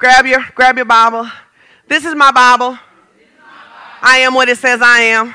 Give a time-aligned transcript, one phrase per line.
[0.00, 1.30] Grab your, grab your Bible.
[1.86, 2.78] This is my Bible.
[4.00, 5.34] I am what it says I am.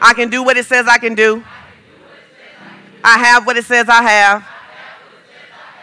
[0.00, 1.44] I can do what it says I can do.
[3.04, 4.44] I have what it says I have.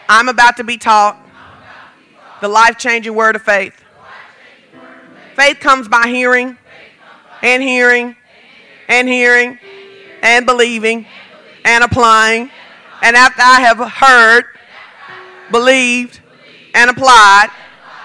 [0.06, 1.18] I'm about to be taught
[2.42, 3.72] the life changing word of faith.
[5.34, 6.58] Faith comes by hearing
[7.40, 8.16] and hearing
[8.86, 9.58] and hearing
[10.20, 11.06] and believing
[11.64, 12.50] and applying.
[13.00, 14.44] And after I have heard,
[15.50, 16.19] believed,
[16.74, 17.48] and applied,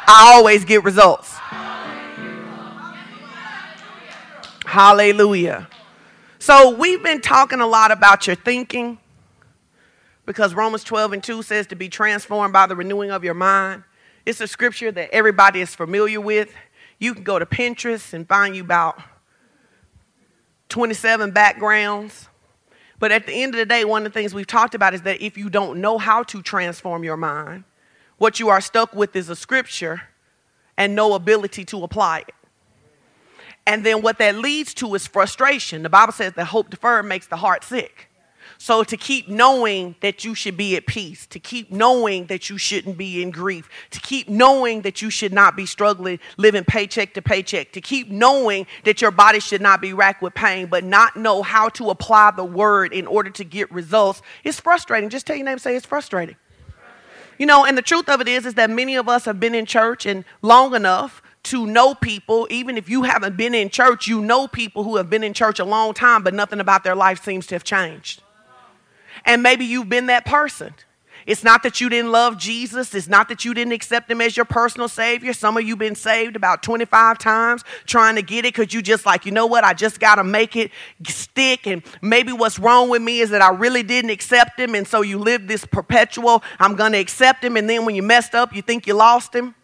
[0.08, 1.34] I always get results.
[4.66, 5.70] Hallelujah.
[6.40, 9.00] So we've been talking a lot about your thinking
[10.26, 13.84] because Romans 12 and 2 says to be transformed by the renewing of your mind.
[14.26, 16.54] It's a scripture that everybody is familiar with.
[17.00, 19.00] You can go to Pinterest and find you about
[20.70, 22.28] 27 backgrounds.
[23.00, 25.04] But at the end of the day, one of the things we've talked about is
[25.04, 27.66] that if you don't know how to transform your mind,
[28.18, 30.04] what you are stuck with is a scripture
[30.78, 32.34] and no ability to apply it.
[33.68, 35.84] And then what that leads to is frustration.
[35.84, 38.10] The Bible says that hope deferred makes the heart sick.
[38.58, 42.58] So to keep knowing that you should be at peace, to keep knowing that you
[42.58, 47.14] shouldn't be in grief, to keep knowing that you should not be struggling, living paycheck
[47.16, 50.84] to paycheck, to keep knowing that your body should not be racked with pain, but
[50.84, 55.10] not know how to apply the word in order to get results, it's frustrating.
[55.10, 56.36] Just tell your name, say it's frustrating.
[57.38, 59.56] You know, and the truth of it is, is that many of us have been
[59.56, 64.08] in church and long enough to know people, even if you haven't been in church,
[64.08, 66.96] you know people who have been in church a long time, but nothing about their
[66.96, 68.22] life seems to have changed.
[69.26, 70.74] And maybe you've been that person.
[71.26, 72.94] It's not that you didn't love Jesus.
[72.94, 75.34] It's not that you didn't accept him as your personal savior.
[75.34, 79.06] Some of you been saved about 25 times trying to get it because you just
[79.06, 79.64] like, you know what?
[79.64, 80.72] I just got to make it
[81.08, 81.66] stick.
[81.66, 84.76] And maybe what's wrong with me is that I really didn't accept him.
[84.76, 87.58] And so you live this perpetual, I'm going to accept him.
[87.58, 89.56] And then when you messed up, you think you lost him.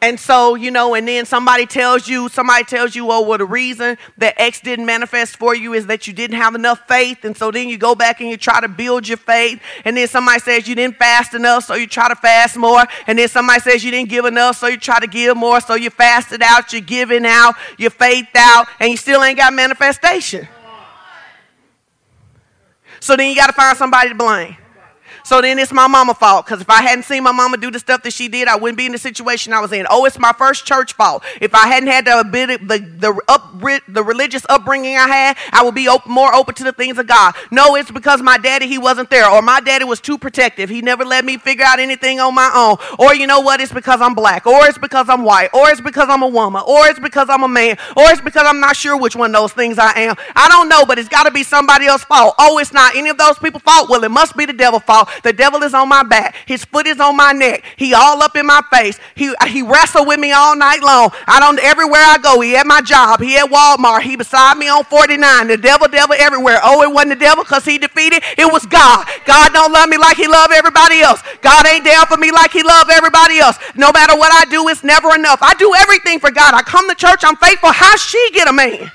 [0.00, 3.44] And so, you know, and then somebody tells you, somebody tells you, oh, well, the
[3.44, 7.24] reason that X didn't manifest for you is that you didn't have enough faith.
[7.24, 9.60] And so then you go back and you try to build your faith.
[9.84, 12.84] And then somebody says you didn't fast enough, so you try to fast more.
[13.06, 15.60] And then somebody says you didn't give enough, so you try to give more.
[15.60, 19.52] So you fasted out, you're giving out, you're faith out, and you still ain't got
[19.52, 20.46] manifestation.
[23.00, 24.56] So then you got to find somebody to blame.
[25.28, 26.46] So then it's my mama fault.
[26.46, 28.78] Because if I hadn't seen my mama do the stuff that she did, I wouldn't
[28.78, 29.86] be in the situation I was in.
[29.90, 31.22] Oh, it's my first church fault.
[31.38, 32.24] If I hadn't had the
[32.62, 36.72] the the, up, the religious upbringing I had, I would be more open to the
[36.72, 37.34] things of God.
[37.50, 40.70] No, it's because my daddy he wasn't there, or my daddy was too protective.
[40.70, 42.78] He never let me figure out anything on my own.
[42.98, 43.60] Or you know what?
[43.60, 46.62] It's because I'm black, or it's because I'm white, or it's because I'm a woman,
[46.66, 49.42] or it's because I'm a man, or it's because I'm not sure which one of
[49.42, 50.16] those things I am.
[50.34, 52.34] I don't know, but it's got to be somebody else's fault.
[52.38, 53.90] Oh, it's not any of those people's fault.
[53.90, 55.10] Well, it must be the devil's fault.
[55.22, 56.34] The devil is on my back.
[56.46, 57.64] His foot is on my neck.
[57.76, 58.98] He all up in my face.
[59.14, 61.10] He, he wrestled with me all night long.
[61.26, 63.20] I don't, everywhere I go, he at my job.
[63.20, 64.02] He at Walmart.
[64.02, 65.48] He beside me on 49.
[65.48, 66.60] The devil, devil everywhere.
[66.62, 68.22] Oh, it wasn't the devil because he defeated.
[68.36, 69.06] It was God.
[69.24, 71.22] God don't love me like he love everybody else.
[71.42, 73.58] God ain't down for me like he love everybody else.
[73.74, 75.40] No matter what I do, it's never enough.
[75.42, 76.54] I do everything for God.
[76.54, 77.22] I come to church.
[77.24, 77.72] I'm faithful.
[77.72, 78.90] How she get a man?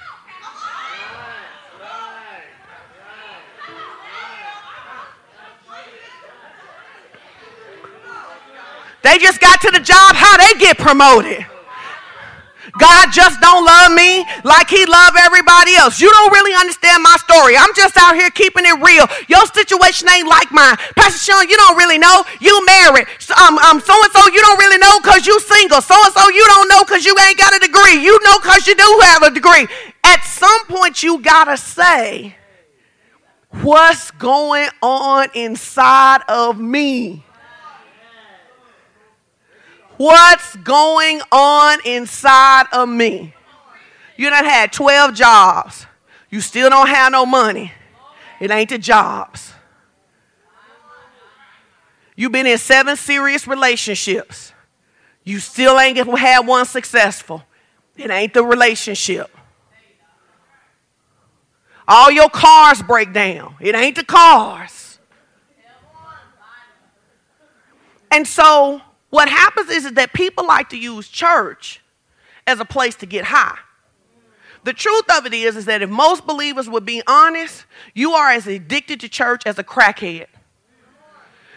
[9.03, 11.45] They just got to the job, how they get promoted.
[12.79, 16.01] God just don't love me like he love everybody else.
[16.01, 17.55] You don't really understand my story.
[17.55, 19.05] I'm just out here keeping it real.
[19.27, 20.77] Your situation ain't like mine.
[20.95, 22.23] Pastor Sean, you don't really know.
[22.39, 23.05] You married.
[23.37, 25.81] Um, um, so-and-so you don't really know because you single.
[25.81, 28.01] So-and-so you don't know because you ain't got a degree.
[28.01, 29.67] You know because you do have a degree.
[30.03, 32.37] At some point you got to say,
[33.61, 37.23] what's going on inside of me?
[40.03, 43.33] What's going on inside of me?
[44.17, 45.85] You done had 12 jobs.
[46.29, 47.71] You still don't have no money.
[48.41, 49.53] It ain't the jobs.
[52.17, 54.51] You've been in seven serious relationships.
[55.23, 57.41] You still ain't had one successful.
[57.95, 59.33] It ain't the relationship.
[61.87, 63.55] All your cars break down.
[63.61, 64.99] It ain't the cars.
[68.11, 68.81] And so
[69.13, 71.81] what happens is, is that people like to use church
[72.47, 73.59] as a place to get high.
[74.63, 78.31] The truth of it is, is that if most believers would be honest, you are
[78.31, 80.25] as addicted to church as a crackhead.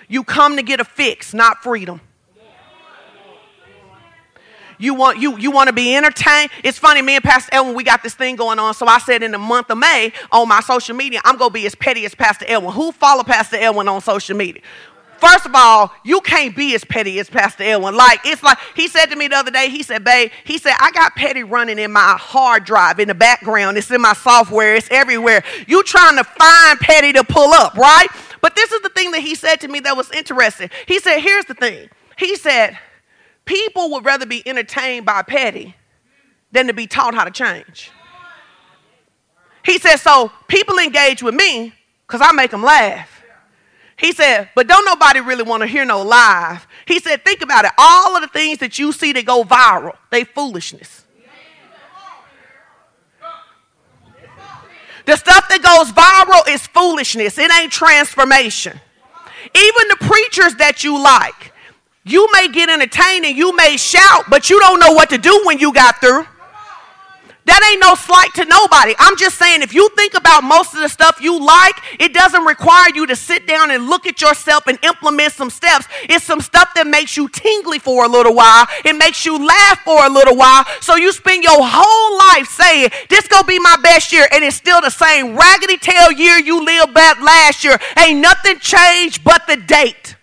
[0.06, 2.03] You come to get a fix, not freedom.
[4.76, 6.50] You want you you want to be entertained.
[6.62, 8.75] It's funny, me and Pastor Elwin, we got this thing going on.
[8.75, 11.64] So I said in the month of May on my social media, I'm gonna be
[11.64, 12.75] as petty as Pastor Elwin.
[12.75, 14.61] Who follow Pastor Elwin on social media?
[15.18, 17.94] First of all, you can't be as petty as Pastor Elwin.
[17.94, 20.74] Like, it's like, he said to me the other day, he said, babe, he said,
[20.78, 23.78] I got petty running in my hard drive in the background.
[23.78, 24.74] It's in my software.
[24.74, 25.42] It's everywhere.
[25.66, 28.08] You trying to find petty to pull up, right?
[28.40, 30.70] But this is the thing that he said to me that was interesting.
[30.86, 31.88] He said, here's the thing.
[32.19, 32.78] He said,
[33.44, 35.74] people would rather be entertained by petty
[36.52, 37.90] than to be taught how to change.
[39.64, 41.72] He said, so people engage with me
[42.06, 43.15] because I make them laugh.
[43.98, 46.66] He said, but don't nobody really want to hear no live.
[46.87, 47.72] He said, think about it.
[47.78, 51.04] All of the things that you see that go viral, they foolishness.
[55.06, 57.38] The stuff that goes viral is foolishness.
[57.38, 58.78] It ain't transformation.
[59.54, 61.52] Even the preachers that you like,
[62.04, 65.43] you may get entertained and you may shout, but you don't know what to do
[65.44, 66.26] when you got through.
[67.46, 68.94] That ain't no slight to nobody.
[68.98, 72.44] I'm just saying, if you think about most of the stuff you like, it doesn't
[72.44, 75.87] require you to sit down and look at yourself and implement some steps.
[76.10, 78.66] It's some stuff that makes you tingly for a little while.
[78.84, 80.64] It makes you laugh for a little while.
[80.81, 84.56] So you spend your whole life saying, this gonna be my best year, and it's
[84.56, 87.78] still the same raggedy tail year you lived back last year.
[87.96, 90.16] Ain't nothing changed but the date.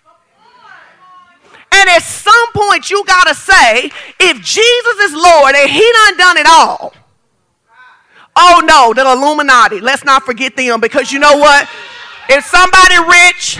[1.72, 6.38] And at some point, you gotta say, if Jesus is Lord and He done done
[6.38, 6.94] it all,
[8.36, 9.80] Oh no, the Illuminati.
[9.80, 11.68] Let's not forget them because you know what?
[12.30, 13.60] If somebody rich,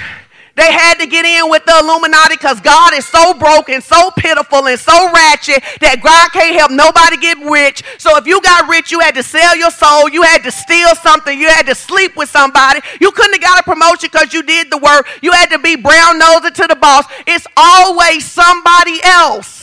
[0.56, 4.68] they had to get in with the Illuminati because God is so broken, so pitiful,
[4.68, 7.84] and so ratchet that God can't help nobody get rich.
[7.98, 10.94] So if you got rich, you had to sell your soul, you had to steal
[10.96, 12.81] something, you had to sleep with somebody.
[13.02, 15.08] You couldn't have got a promotion because you did the work.
[15.22, 17.06] You had to be brown nosed to the boss.
[17.25, 19.62] It's always somebody else.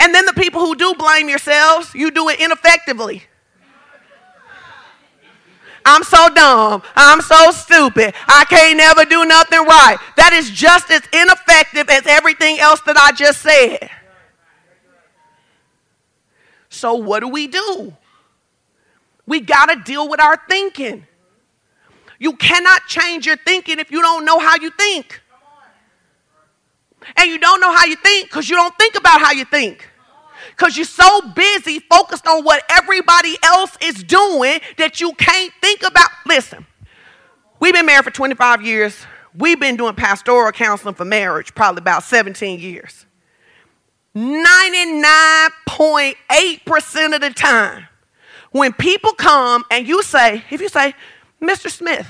[0.00, 3.22] And then the people who do blame yourselves, you do it ineffectively.
[5.84, 6.82] I'm so dumb.
[6.96, 8.12] I'm so stupid.
[8.26, 9.96] I can't never do nothing right.
[10.16, 13.88] That is just as ineffective as everything else that I just said.
[16.68, 17.96] So, what do we do?
[19.26, 21.06] We got to deal with our thinking.
[22.18, 25.20] You cannot change your thinking if you don't know how you think.
[27.16, 29.88] And you don't know how you think because you don't think about how you think.
[30.50, 35.82] Because you're so busy focused on what everybody else is doing that you can't think
[35.82, 36.08] about.
[36.24, 36.66] Listen,
[37.60, 38.96] we've been married for 25 years.
[39.36, 43.04] We've been doing pastoral counseling for marriage probably about 17 years.
[44.16, 47.86] 99.8% of the time,
[48.50, 50.94] when people come and you say, if you say,
[51.42, 51.70] Mr.
[51.70, 52.08] Smith,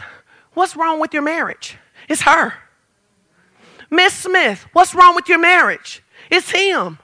[0.55, 1.77] what's wrong with your marriage?
[2.09, 2.55] It's her.
[3.91, 6.03] Miss Smith, what's wrong with your marriage?
[6.31, 6.99] It's him.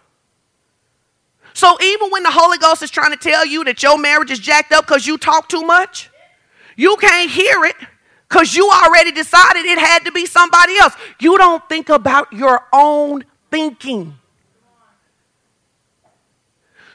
[1.54, 4.38] So even when the Holy Ghost is trying to tell you that your marriage is
[4.38, 6.10] jacked up because you talk too much,
[6.76, 7.76] you can't hear it
[8.28, 10.94] because you already decided it had to be somebody else.
[11.20, 14.18] You don't think about your own thinking.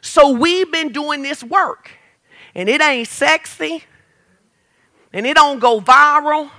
[0.02, 1.92] So we've been doing this work,
[2.56, 3.84] and it ain't sexy,
[5.14, 6.50] and it don't go viral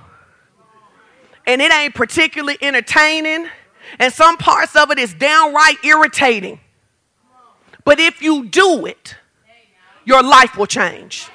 [1.49, 3.49] and it ain't particularly entertaining,
[3.99, 6.61] and some parts of it is downright irritating.
[7.85, 9.17] But if you do it,
[10.05, 11.31] your life will change.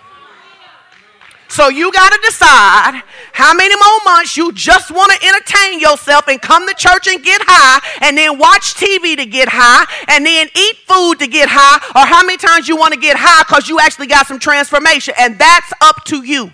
[1.50, 3.02] So you got to decide
[3.32, 7.24] how many more months you just want to entertain yourself and come to church and
[7.24, 11.50] get high and then watch TV to get high and then eat food to get
[11.52, 14.40] high or how many times you want to get high because you actually got some
[14.40, 15.14] transformation.
[15.20, 16.52] And that's up to you.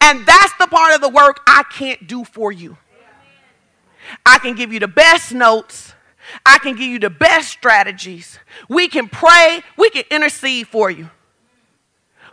[0.00, 2.76] And that's the part of the work I can't do for you.
[4.24, 5.94] I can give you the best notes.
[6.44, 8.38] I can give you the best strategies.
[8.68, 9.62] We can pray.
[9.76, 11.10] We can intercede for you.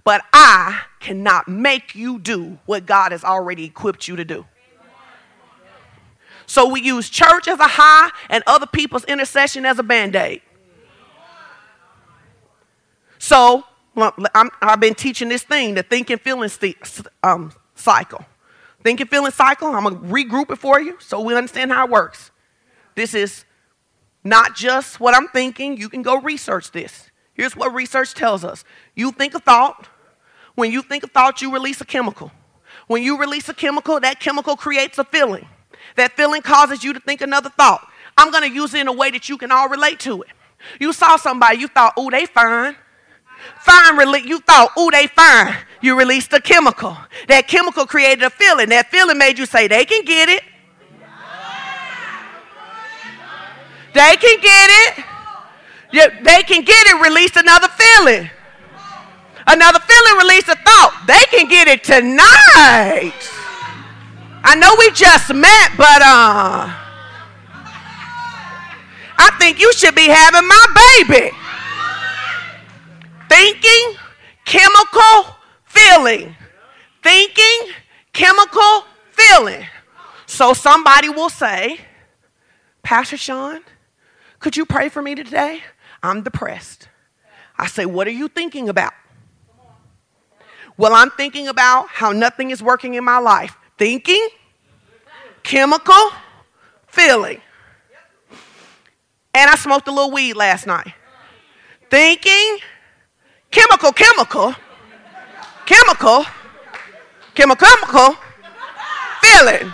[0.03, 4.45] But I cannot make you do what God has already equipped you to do.
[6.45, 10.41] So we use church as a high and other people's intercession as a band aid.
[13.17, 13.63] So
[13.95, 16.49] i have been teaching this thing, the thinking, feeling
[17.23, 18.25] um, cycle.
[18.83, 19.69] Thinking, feeling cycle.
[19.69, 22.31] I'm going to regroup it for you so we understand how it works.
[22.95, 23.45] This is
[24.23, 25.77] not just what I'm thinking.
[25.77, 27.09] You can go research this.
[27.33, 28.63] Here's what research tells us
[28.95, 29.89] you think a thought.
[30.55, 32.31] When you think a thought, you release a chemical.
[32.87, 35.47] When you release a chemical, that chemical creates a feeling.
[35.97, 37.85] That feeling causes you to think another thought.
[38.17, 40.29] I'm going to use it in a way that you can all relate to it.
[40.79, 42.75] You saw somebody, you thought, oh, they fine.
[43.61, 45.55] Fine, you thought, oh, they fine.
[45.81, 46.97] You released a chemical.
[47.27, 48.69] That chemical created a feeling.
[48.69, 50.43] That feeling made you say, they can get it.
[53.93, 55.05] They can get it.
[55.91, 58.29] Yeah, they can get it, released another feeling.
[59.47, 61.03] Another feeling release a thought.
[61.07, 63.13] They can get it tonight.
[64.43, 66.69] I know we just met, but uh
[69.17, 71.31] I think you should be having my baby.
[73.29, 73.95] Thinking,
[74.45, 76.35] chemical, feeling.
[77.03, 77.73] Thinking,
[78.13, 79.65] chemical, feeling.
[80.25, 81.79] So somebody will say,
[82.83, 83.61] Pastor Sean,
[84.39, 85.61] could you pray for me today?
[86.03, 86.89] I'm depressed.
[87.57, 88.93] I say, What are you thinking about?
[90.77, 93.55] Well, I'm thinking about how nothing is working in my life.
[93.77, 94.27] Thinking,
[95.43, 96.11] chemical,
[96.87, 97.41] feeling.
[99.33, 100.93] And I smoked a little weed last night.
[101.89, 102.57] Thinking,
[103.55, 104.53] chemical, chemical,
[105.65, 106.25] chemical,
[107.33, 108.17] chemical, chemical,
[109.23, 109.73] feeling.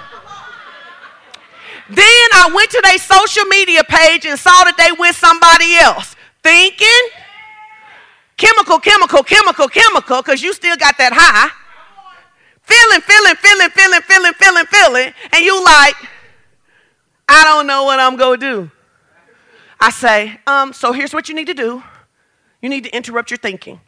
[1.90, 6.16] Then I went to their social media page and saw that they with somebody else.
[6.44, 7.04] Thinking,
[8.38, 11.50] chemical, chemical, chemical, chemical, because you still got that high.
[12.62, 15.96] Feeling, feeling, feeling, feeling, feeling, feeling, feeling, and you like,
[17.28, 18.72] I don't know what I'm going to do.
[19.80, 21.84] I say, um, so here's what you need to do.
[22.62, 23.80] You need to interrupt your thinking.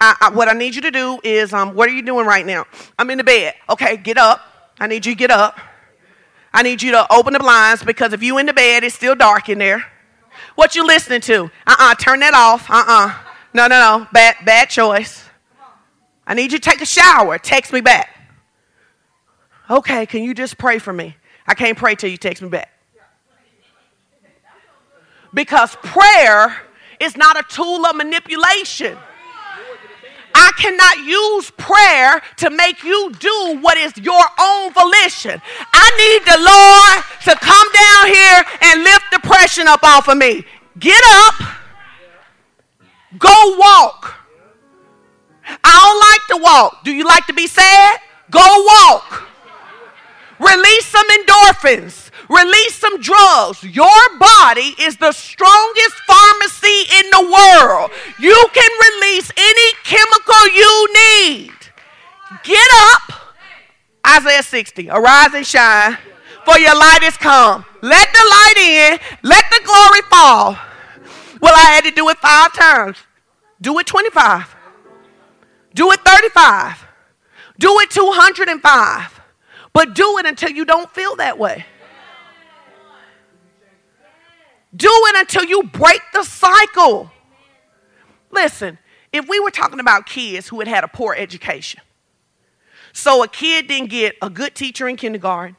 [0.00, 2.44] I, I, what I need you to do is, um, what are you doing right
[2.44, 2.66] now?
[2.98, 3.54] I'm in the bed.
[3.70, 4.40] Okay, get up.
[4.78, 5.58] I need you to get up.
[6.52, 9.14] I need you to open the blinds because if you in the bed, it's still
[9.14, 9.84] dark in there.
[10.54, 11.50] What you listening to?
[11.66, 12.70] Uh-uh, turn that off.
[12.70, 13.14] Uh-uh.
[13.52, 14.06] No, no, no.
[14.12, 15.24] Bad, bad choice.
[16.26, 17.38] I need you to take a shower.
[17.38, 18.10] Text me back.
[19.68, 21.16] Okay, can you just pray for me?
[21.46, 22.70] I can't pray till you text me back.
[25.32, 26.56] Because prayer
[27.04, 28.96] is not a tool of manipulation.
[30.34, 35.40] I cannot use prayer to make you do what is your own volition.
[35.72, 40.44] I need the Lord to come down here and lift depression up off of me.
[40.78, 41.34] Get up,
[43.16, 44.14] go walk.
[45.62, 46.84] I don't like to walk.
[46.84, 48.00] Do you like to be sad?
[48.30, 49.28] Go walk.
[50.40, 52.03] Release some endorphins.
[52.28, 53.62] Release some drugs.
[53.62, 57.90] Your body is the strongest pharmacy in the world.
[58.18, 61.52] You can release any chemical you need.
[62.42, 63.12] Get up.
[64.06, 64.90] Isaiah 60.
[64.90, 65.98] Arise and shine,
[66.44, 67.64] for your light is come.
[67.82, 68.98] Let the light in.
[69.22, 70.58] Let the glory fall.
[71.40, 72.96] Well, I had to do it five times.
[73.60, 74.54] Do it 25.
[75.74, 76.86] Do it 35.
[77.58, 79.20] Do it 205.
[79.72, 81.66] But do it until you don't feel that way.
[84.76, 87.10] Do it until you break the cycle.
[88.30, 88.78] Listen,
[89.12, 91.80] if we were talking about kids who had had a poor education,
[92.92, 95.56] so a kid didn't get a good teacher in kindergarten,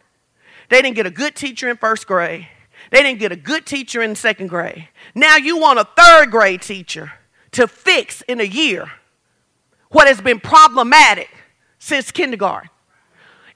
[0.69, 2.48] they didn't get a good teacher in first grade,
[2.91, 4.89] they didn't get a good teacher in second grade.
[5.13, 7.13] Now you want a third grade teacher
[7.51, 8.91] to fix in a year
[9.89, 11.29] what has been problematic
[11.79, 12.69] since kindergarten.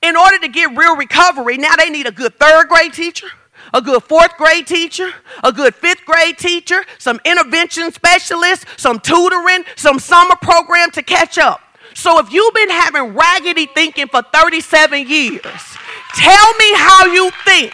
[0.01, 3.27] In order to get real recovery, now they need a good third grade teacher,
[3.73, 5.11] a good fourth grade teacher,
[5.43, 11.37] a good fifth grade teacher, some intervention specialists, some tutoring, some summer program to catch
[11.37, 11.61] up.
[11.93, 15.41] So if you've been having raggedy thinking for 37 years,
[16.15, 17.73] tell me how you think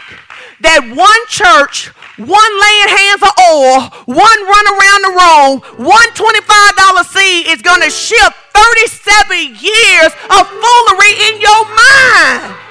[0.62, 5.54] that one church, one laying hands of oil, one run around the room,
[5.86, 12.65] one $25 seed is going to shift 37 years of foolery in your mind.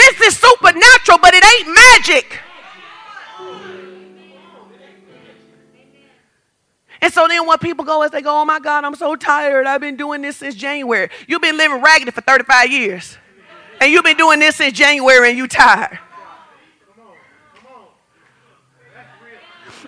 [0.00, 2.38] This is supernatural, but it ain't magic.
[7.02, 9.66] And so then when people go as they go, oh my God, I'm so tired.
[9.66, 11.10] I've been doing this since January.
[11.26, 13.18] You've been living raggedy for 35 years.
[13.80, 15.98] And you've been doing this since January and you tired.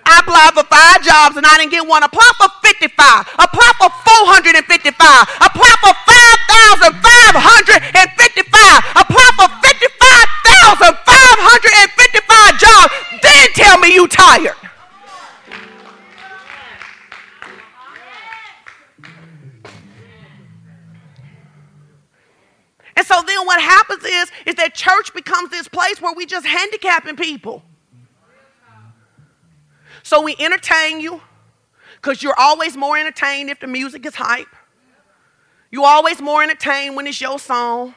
[0.05, 2.03] I applied for five jobs and I didn't get one.
[2.03, 3.25] Apply for 55.
[3.39, 5.27] Apply for 455.
[5.41, 8.82] Apply for 5,555.
[10.81, 11.59] Apply for
[12.01, 12.93] 55,555 jobs.
[13.21, 14.55] Then tell me you tired.
[22.95, 26.45] And so then what happens is, is that church becomes this place where we just
[26.45, 27.63] handicapping people.
[30.03, 31.21] So we entertain you
[31.95, 34.53] because you're always more entertained if the music is hype.
[35.71, 37.95] You're always more entertained when it's your song.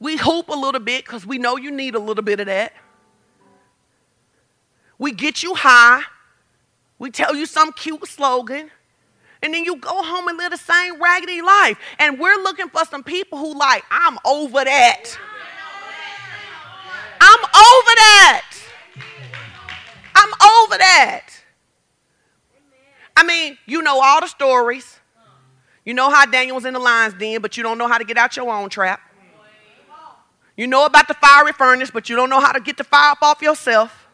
[0.00, 2.72] We hoop a little bit because we know you need a little bit of that.
[4.98, 6.02] We get you high.
[6.98, 8.70] We tell you some cute slogan.
[9.42, 11.78] And then you go home and live the same raggedy life.
[11.98, 15.04] And we're looking for some people who like, I'm over that.
[17.20, 18.44] I'm over that.
[20.14, 21.28] I'm over that.
[23.16, 24.98] I mean, you know all the stories.
[25.84, 28.04] You know how Daniel was in the lion's den, but you don't know how to
[28.04, 29.00] get out your own trap.
[30.58, 33.12] You know about the fiery furnace, but you don't know how to get the fire
[33.12, 34.08] up off yourself.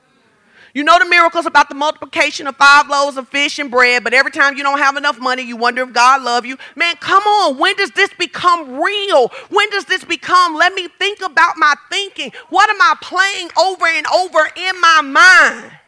[0.75, 4.13] You know the miracles about the multiplication of five loaves of fish and bread, but
[4.13, 6.59] every time you don't have enough money, you wonder if God love you.
[6.77, 7.57] Man, come on.
[7.57, 9.29] When does this become real?
[9.49, 12.31] When does this become, let me think about my thinking?
[12.51, 15.79] What am I playing over and over in my mind?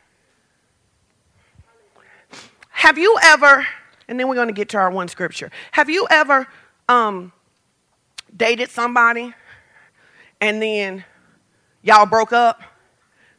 [2.71, 3.67] Have you ever,
[4.09, 5.51] and then we're going to get to our one scripture.
[5.73, 6.47] Have you ever
[6.89, 7.33] um,
[8.35, 9.35] dated somebody
[10.41, 11.05] and then
[11.83, 12.61] y'all broke up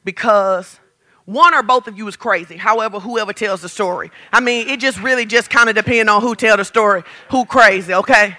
[0.03, 0.79] because
[1.25, 2.55] one or both of you is crazy.
[2.55, 4.11] However, whoever tells the story.
[4.31, 7.45] I mean, it just really just kind of depends on who tell the story, who
[7.45, 8.37] crazy, okay?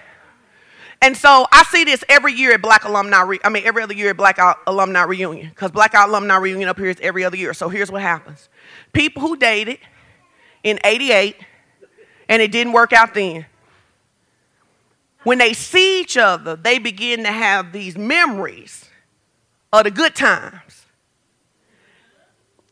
[1.00, 3.94] And so I see this every year at Black Alumni, Re- I mean, every other
[3.94, 7.54] year at Black Alumni Reunion, because Black Alumni Reunion up here is every other year.
[7.54, 8.48] So here's what happens
[8.92, 9.78] people who dated
[10.64, 11.36] in 88
[12.28, 13.46] and it didn't work out then,
[15.24, 18.84] when they see each other, they begin to have these memories
[19.72, 20.86] of the good times.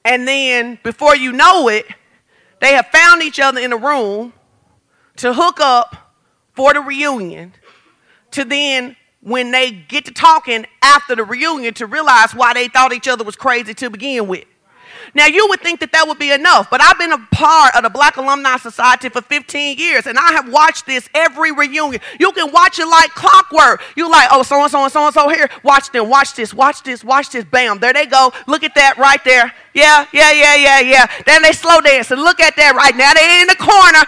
[0.05, 1.87] And then before you know it,
[2.61, 4.33] they have found each other in a room
[5.17, 6.15] to hook up
[6.55, 7.53] for the reunion,
[8.31, 12.93] to then, when they get to talking after the reunion, to realize why they thought
[12.93, 14.45] each other was crazy to begin with.
[15.15, 17.83] Now, you would think that that would be enough, but I've been a part of
[17.83, 22.01] the Black Alumni Society for 15 years, and I have watched this every reunion.
[22.19, 23.83] You can watch it like clockwork.
[23.97, 25.49] You're like, oh, so and so and so and so here.
[25.63, 27.45] Watch them, watch this, watch this, watch this.
[27.45, 28.33] Bam, there they go.
[28.47, 29.53] Look at that right there.
[29.75, 31.07] Yeah, yeah, yeah, yeah, yeah.
[31.25, 33.13] Then they slow dance and look at that right now.
[33.15, 34.05] They're in the corner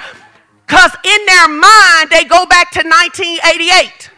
[0.67, 4.11] because in their mind, they go back to 1988.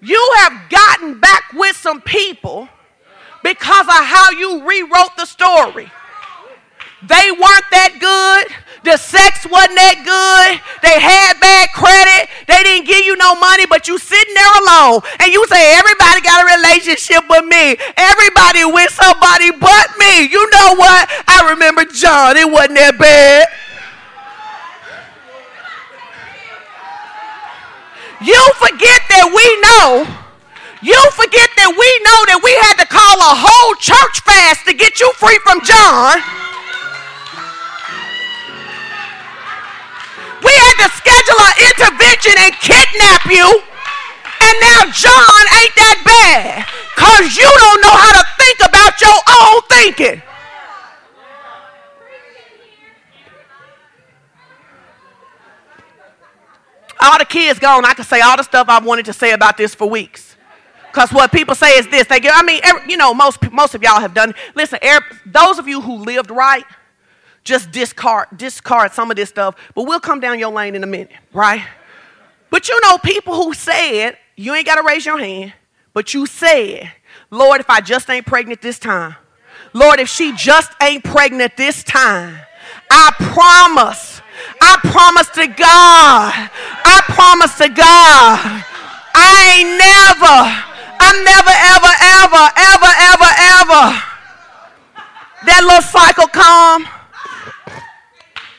[0.00, 2.68] You have gotten back with some people
[3.48, 5.88] because of how you rewrote the story.
[7.00, 8.44] They weren't that good.
[8.84, 10.60] The sex wasn't that good.
[10.84, 12.28] They had bad credit.
[12.44, 16.20] They didn't give you no money, but you sitting there alone and you say, everybody
[16.20, 17.80] got a relationship with me.
[17.96, 20.28] Everybody with somebody but me.
[20.28, 21.08] You know what?
[21.24, 22.36] I remember John.
[22.36, 23.48] It wasn't that bad.
[28.20, 30.27] You forget that we know
[30.82, 34.72] you forget that we know that we had to call a whole church fast to
[34.74, 36.22] get you free from John.
[40.38, 43.46] We had to schedule an intervention and kidnap you.
[44.38, 46.62] And now John ain't that bad
[46.94, 50.22] because you don't know how to think about your own thinking.
[57.00, 57.84] All the kids gone.
[57.84, 60.27] I can say all the stuff I wanted to say about this for weeks.
[60.98, 62.08] Because what people say is this.
[62.08, 64.34] They get, I mean, every, you know, most, most of y'all have done.
[64.56, 66.64] Listen, every, those of you who lived right,
[67.44, 69.54] just discard, discard some of this stuff.
[69.76, 71.64] But we'll come down your lane in a minute, right?
[72.50, 75.52] But you know, people who said, you ain't got to raise your hand,
[75.92, 76.90] but you said,
[77.30, 79.14] Lord, if I just ain't pregnant this time,
[79.74, 82.40] Lord, if she just ain't pregnant this time,
[82.90, 84.20] I promise,
[84.60, 86.50] I promise to God,
[86.84, 88.64] I promise to God,
[89.14, 90.67] I ain't never
[91.00, 93.84] I'm never, ever, ever, ever, ever, ever.
[95.46, 96.86] That little cycle come.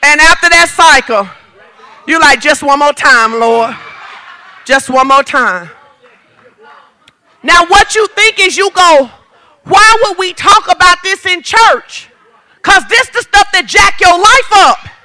[0.01, 1.27] And after that cycle,
[2.07, 3.75] you like, just one more time, Lord.
[4.65, 5.69] Just one more time.
[7.43, 9.09] Now, what you think is you go,
[9.63, 12.09] why would we talk about this in church?
[12.55, 14.98] Because this the stuff that jack your life up.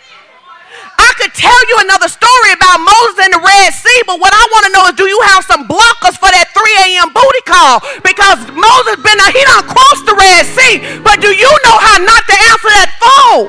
[0.98, 4.44] I could tell you another story about Moses and the Red Sea, but what I
[4.54, 7.10] want to know is do you have some blockers for that 3 a.m.
[7.10, 7.82] booty call?
[8.06, 12.22] Because Moses been he don't cross the Red Sea, but do you know how not
[12.30, 13.46] to answer that phone?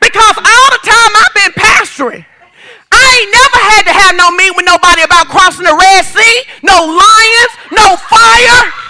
[0.00, 2.24] Because all the time I've been pastoring,
[2.90, 6.36] I ain't never had to have no meeting with nobody about crossing the Red Sea,
[6.66, 8.89] no lions, no fire.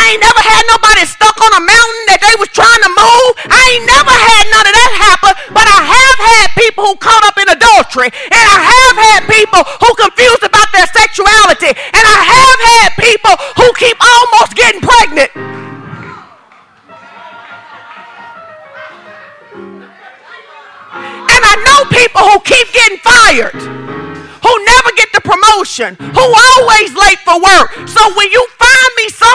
[0.00, 3.32] I ain't never had nobody stuck on a mountain that they was trying to move.
[3.52, 7.20] I ain't never had none of that happen, but I have had people who caught
[7.28, 12.18] up in adultery, and I have had people who confused about their sexuality, and I
[12.32, 15.30] have had people who keep almost getting pregnant.
[21.28, 23.52] And I know people who keep getting fired
[24.40, 27.68] who never get the promotion, who always late for work.
[27.86, 29.29] So when you find me somebody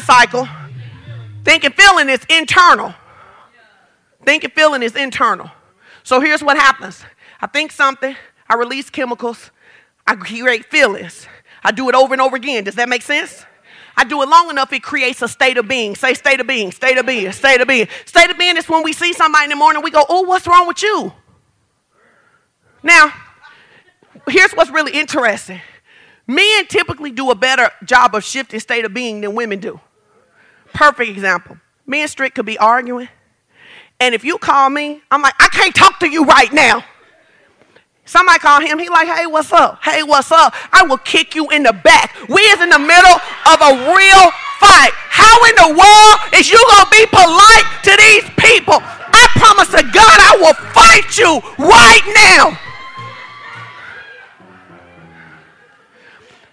[0.00, 0.48] cycle,
[1.44, 2.94] thinking feeling is internal.
[4.24, 5.50] Thinking feeling is internal.
[6.02, 7.04] So here's what happens
[7.40, 8.16] I think something,
[8.48, 9.50] I release chemicals,
[10.06, 11.26] I create feelings.
[11.62, 12.64] I do it over and over again.
[12.64, 13.44] Does that make sense?
[13.96, 15.94] I do it long enough, it creates a state of being.
[15.94, 17.86] Say state of being, state of being, state of being.
[18.06, 20.46] State of being is when we see somebody in the morning, we go, oh, what's
[20.46, 21.12] wrong with you?
[22.82, 23.12] Now,
[24.28, 25.60] here's what's really interesting.
[26.26, 29.80] Men typically do a better job of shifting state of being than women do.
[30.72, 31.58] Perfect example.
[31.86, 33.08] Me and Strick could be arguing,
[33.98, 36.84] and if you call me, I'm like, I can't talk to you right now.
[38.04, 39.84] Somebody call him, he like, hey, what's up?
[39.84, 40.52] Hey, what's up?
[40.72, 42.16] I will kick you in the back.
[42.28, 44.90] We is in the middle of a real fight.
[44.94, 48.82] How in the world is you gonna be polite to these people?
[48.82, 52.58] I promise to God I will fight you right now.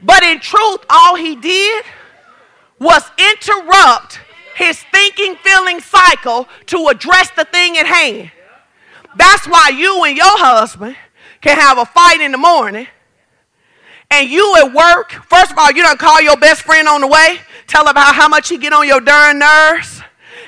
[0.04, 1.84] But in truth, all he did
[2.80, 4.20] was interrupt
[4.56, 8.32] his thinking, feeling cycle to address the thing at hand.
[9.16, 10.96] That's why you and your husband
[11.42, 12.88] can have a fight in the morning
[14.10, 17.08] and you at work, first of all, you don't call your best friend on the
[17.08, 20.02] way, tell how, how much he get on your darn nerves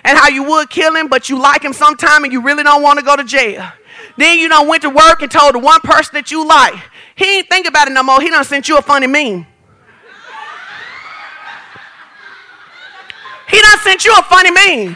[0.03, 2.81] and how you would kill him, but you like him sometime and you really don't
[2.81, 3.69] want to go to jail.
[4.17, 6.75] Then you don't went to work and told the one person that you like,
[7.15, 8.21] he ain't think about it no more.
[8.21, 9.45] He done sent you a funny meme.
[13.49, 14.95] He done sent you a funny meme.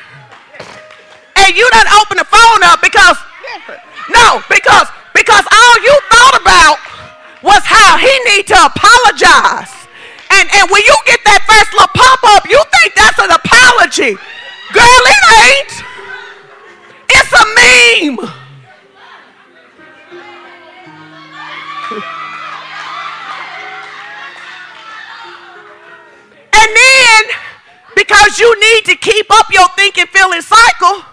[1.36, 3.18] And you done open the phone up because,
[4.10, 6.78] no, because, because all you thought about
[7.42, 9.74] was how he need to apologize.
[10.30, 14.16] And, and when you get that first little pop up, you think that's an apology.
[14.74, 15.74] Girl, it ain't.
[17.10, 18.30] It's a meme.
[26.56, 27.24] And then,
[27.96, 31.04] because you need to keep up your thinking, feeling cycle,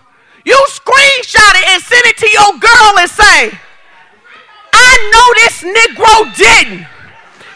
[0.44, 3.58] you screenshot it and send it to your girl and say,
[4.72, 6.86] I know this Negro didn't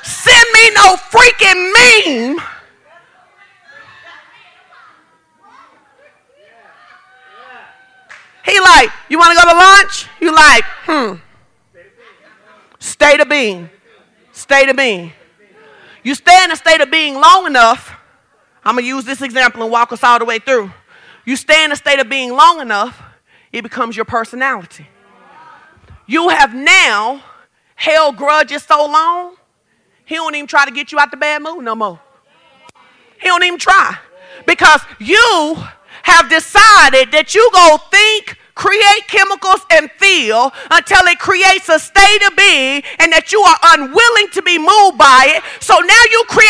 [0.02, 1.72] send me no freaking
[2.36, 2.44] meme.
[8.44, 10.06] He like, you want to go to lunch?
[10.20, 11.14] You like, hmm.
[12.78, 13.70] State of being.
[14.32, 15.12] State of being.
[16.02, 17.93] You stay in a state of being long enough.
[18.64, 20.72] I'm going to use this example and walk us all the way through.
[21.24, 23.02] You stay in a state of being long enough,
[23.52, 24.86] it becomes your personality.
[26.06, 27.22] You have now
[27.76, 29.36] held grudges so long,
[30.04, 32.00] he don't even try to get you out the bad mood no more.
[33.20, 33.96] He don't even try.
[34.46, 35.56] Because you
[36.02, 42.22] have decided that you go think, create chemicals and feel until it creates a state
[42.26, 45.42] of being and that you are unwilling to be moved by it.
[45.64, 46.43] So now you create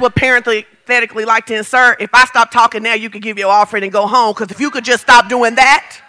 [0.00, 3.50] I would parenthetically like to insert if I stop talking now, you could give your
[3.50, 4.32] offering and go home.
[4.32, 6.00] Because if you could just stop doing that,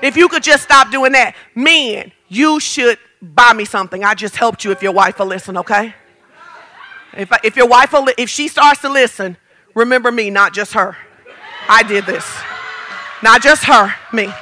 [0.00, 4.04] if you could just stop doing that, men, you should buy me something.
[4.04, 5.92] I just helped you if your wife will listen, okay?
[7.14, 9.36] If, if your wife will, if she starts to listen,
[9.74, 10.96] remember me, not just her.
[11.68, 12.24] I did this.
[13.24, 14.32] Not just her, me.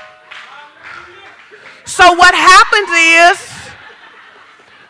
[1.86, 3.72] So what happens is,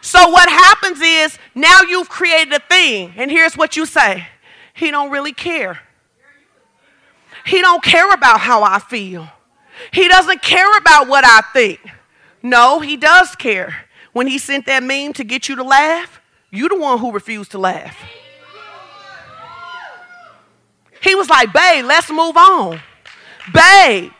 [0.00, 4.26] so what happens is now you've created a thing, and here's what you say.
[4.74, 5.80] He don't really care.
[7.46, 9.28] He don't care about how I feel.
[9.92, 11.80] He doesn't care about what I think.
[12.42, 13.86] No, he does care.
[14.12, 16.20] When he sent that meme to get you to laugh,
[16.50, 17.96] you the one who refused to laugh.
[21.02, 22.80] He was like, babe, let's move on.
[23.52, 24.10] Babe.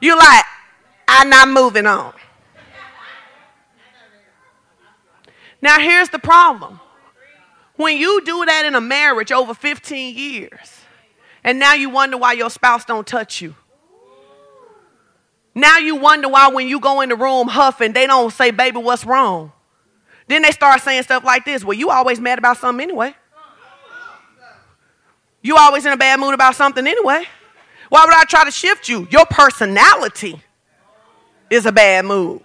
[0.00, 0.44] You're like,
[1.06, 2.14] I'm not moving on.
[5.64, 6.78] Now, here's the problem.
[7.76, 10.82] When you do that in a marriage over 15 years,
[11.42, 13.54] and now you wonder why your spouse don't touch you.
[15.54, 18.76] Now you wonder why when you go in the room huffing, they don't say, baby,
[18.76, 19.52] what's wrong?
[20.28, 21.64] Then they start saying stuff like this.
[21.64, 23.14] Well, you always mad about something anyway.
[25.40, 27.24] You always in a bad mood about something anyway.
[27.88, 29.08] Why would I try to shift you?
[29.10, 30.42] Your personality
[31.48, 32.42] is a bad mood.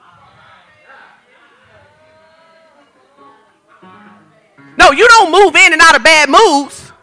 [4.80, 6.94] No, you don't move in and out of bad moods.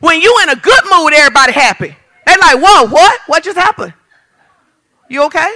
[0.00, 1.94] When you in a good mood, everybody happy.
[2.26, 3.20] They like, whoa, what?
[3.26, 3.92] What just happened?
[5.10, 5.52] You okay?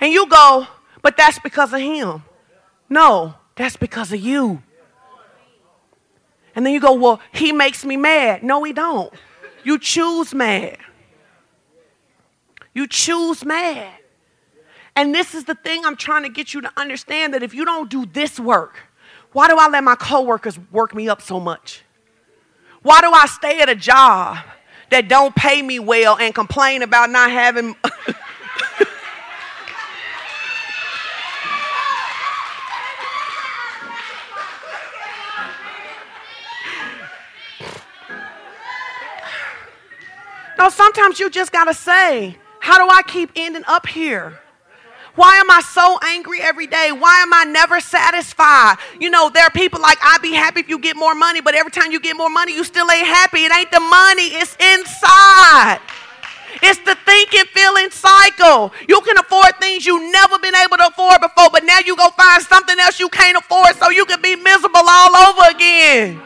[0.00, 0.66] And you go,
[1.02, 2.24] but that's because of him.
[2.90, 4.60] No, that's because of you.
[6.56, 8.42] And then you go, well, he makes me mad.
[8.42, 9.12] No, he don't.
[9.62, 10.78] You choose mad.
[12.74, 13.92] You choose mad.
[14.96, 17.64] And this is the thing I'm trying to get you to understand that if you
[17.64, 18.78] don't do this work,
[19.32, 21.82] why do I let my coworkers work me up so much?
[22.82, 24.38] Why do I stay at a job
[24.90, 27.74] that don't pay me well and complain about not having
[40.56, 44.40] No, sometimes you just got to say, how do I keep ending up here?
[45.16, 46.90] Why am I so angry every day?
[46.90, 48.76] Why am I never satisfied?
[48.98, 51.54] You know, there are people like, I'd be happy if you get more money, but
[51.54, 53.44] every time you get more money, you still ain't happy.
[53.44, 55.80] It ain't the money, it's inside.
[56.62, 58.72] It's the thinking, feeling cycle.
[58.88, 62.08] You can afford things you never been able to afford before, but now you go
[62.10, 66.20] find something else you can't afford so you can be miserable all over again.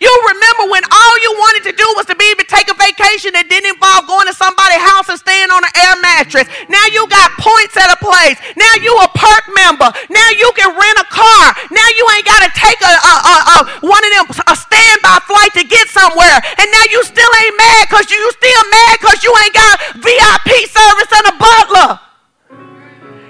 [0.00, 2.76] You remember when all you wanted to do was to be able to take a
[2.80, 6.48] vacation that didn't involve going to somebody's house and staying on an air mattress.
[6.72, 8.40] Now you got points at a place.
[8.56, 9.92] Now you a perk member.
[10.08, 11.52] Now you can rent a car.
[11.68, 15.20] Now you ain't got to take a, a, a, a, one of them a standby
[15.28, 16.40] flight to get somewhere.
[16.56, 19.74] And now you still ain't mad because you, you still mad because you ain't got
[20.00, 21.90] VIP service and a butler.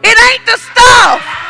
[0.06, 1.49] It ain't the stuff.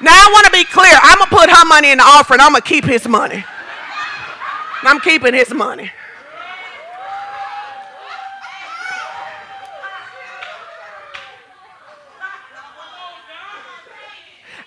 [0.00, 0.94] Now I want to be clear.
[1.02, 2.40] I'm gonna put her money in the offering.
[2.40, 3.44] I'm gonna keep his money.
[4.82, 5.90] I'm keeping his money.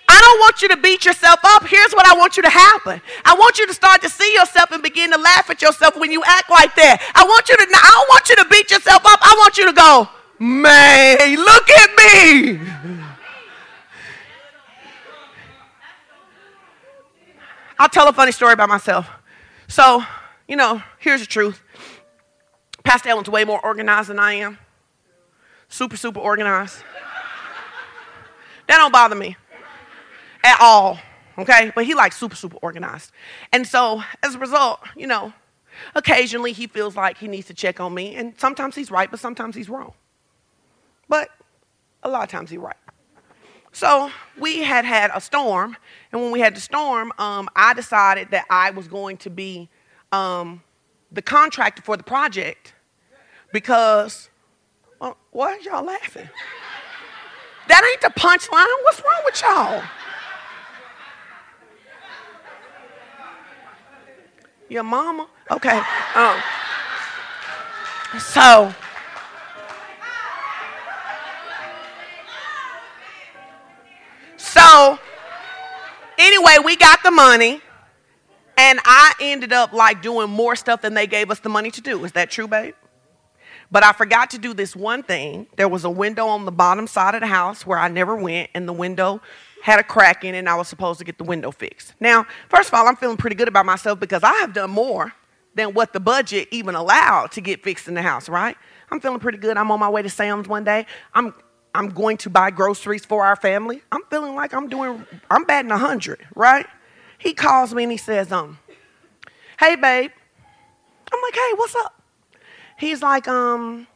[0.06, 1.66] I don't want you to beat yourself up.
[1.66, 3.00] Here's what I want you to happen.
[3.24, 6.12] I want you to start to see yourself and begin to laugh at yourself when
[6.12, 7.00] you act like that.
[7.14, 9.18] I want you to I don't want you to beat yourself up.
[9.22, 13.01] I want you to go, "Man, look at me."
[17.82, 19.10] I'll tell a funny story about myself.
[19.66, 20.04] So,
[20.46, 21.60] you know, here's the truth.
[22.84, 24.56] Pastor Elwin's way more organized than I am.
[25.68, 26.76] Super, super organized.
[28.68, 29.36] that don't bother me
[30.44, 30.96] at all,
[31.36, 31.72] okay?
[31.74, 33.10] But he likes super, super organized.
[33.52, 35.32] And so, as a result, you know,
[35.96, 38.14] occasionally he feels like he needs to check on me.
[38.14, 39.92] And sometimes he's right, but sometimes he's wrong.
[41.08, 41.30] But
[42.04, 42.76] a lot of times he's right.
[43.72, 45.76] So we had had a storm,
[46.12, 49.70] and when we had the storm, um, I decided that I was going to be
[50.12, 50.62] um,
[51.10, 52.74] the contractor for the project
[53.50, 54.28] because,
[55.00, 56.28] well, why are y'all laughing?
[57.68, 58.66] That ain't the punchline.
[58.82, 59.82] What's wrong with y'all?
[64.68, 65.28] Your mama?
[65.50, 65.80] Okay.
[66.14, 66.40] Um,
[68.18, 68.74] so
[76.18, 77.60] Anyway, we got the money,
[78.56, 81.80] and I ended up like doing more stuff than they gave us the money to
[81.80, 82.04] do.
[82.04, 82.74] Is that true, babe?
[83.70, 85.46] But I forgot to do this one thing.
[85.56, 88.50] There was a window on the bottom side of the house where I never went,
[88.54, 89.20] and the window
[89.62, 91.94] had a crack in it, and I was supposed to get the window fixed.
[91.98, 95.12] Now, first of all, I'm feeling pretty good about myself because I have done more
[95.54, 98.56] than what the budget even allowed to get fixed in the house, right?
[98.90, 99.56] I'm feeling pretty good.
[99.56, 100.86] I'm on my way to Sam's one day.
[101.14, 101.34] I'm
[101.74, 103.82] I'm going to buy groceries for our family.
[103.90, 106.66] I'm feeling like I'm doing, I'm batting 100, right?
[107.18, 108.58] He calls me and he says, um,
[109.58, 110.10] hey, babe.
[111.12, 112.02] I'm like, hey, what's up?
[112.78, 113.86] He's like, um,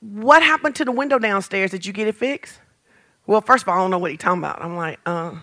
[0.00, 1.70] what happened to the window downstairs?
[1.70, 2.58] Did you get it fixed?
[3.26, 4.62] Well, first of all, I don't know what he's talking about.
[4.62, 5.36] I'm like, uh,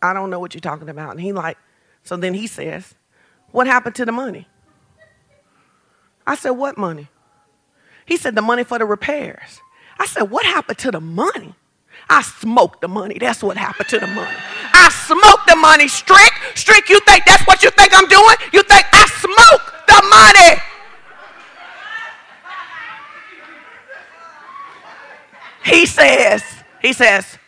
[0.00, 1.12] I don't know what you're talking about.
[1.12, 1.58] And he like,
[2.04, 2.94] so then he says,
[3.50, 4.46] what happened to the money?
[6.26, 7.08] I said, what money?
[8.06, 9.60] He said, the money for the repairs.
[9.98, 11.54] I said, What happened to the money?
[12.10, 13.18] I smoked the money.
[13.18, 14.36] That's what happened to the money.
[14.72, 15.88] I smoked the money.
[15.88, 18.36] Strick, Strick, you think that's what you think I'm doing?
[18.52, 20.62] You think I smoked the money?
[25.64, 26.42] He says,
[26.80, 27.38] he says,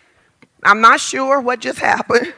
[0.62, 2.34] I'm not sure what just happened.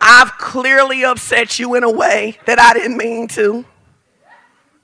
[0.00, 3.66] I've clearly upset you in a way that I didn't mean to.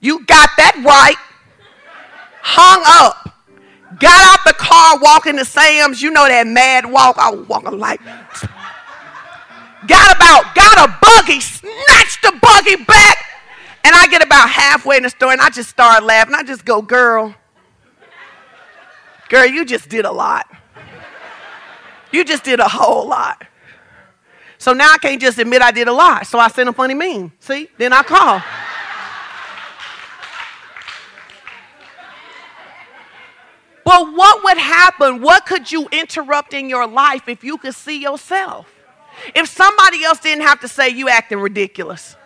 [0.01, 1.17] You got that right
[2.44, 3.35] hung up,
[3.98, 6.02] got out the car, walking to Sam's.
[6.02, 7.16] You know that mad walk.
[7.18, 8.04] I was walking like,
[9.87, 13.18] got about, got a buggy, snatched the buggy back.
[13.85, 16.35] And I get about halfway in the store and I just start laughing.
[16.35, 17.35] I just go, girl,
[19.28, 20.46] girl, you just did a lot.
[22.12, 23.46] You just did a whole lot.
[24.57, 26.26] So now I can't just admit I did a lot.
[26.26, 27.33] So I sent a funny meme.
[27.40, 27.68] See?
[27.76, 28.42] Then I call.
[33.85, 35.20] But what would happen?
[35.20, 38.66] What could you interrupt in your life if you could see yourself?
[39.35, 42.16] If somebody else didn't have to say you acting ridiculous.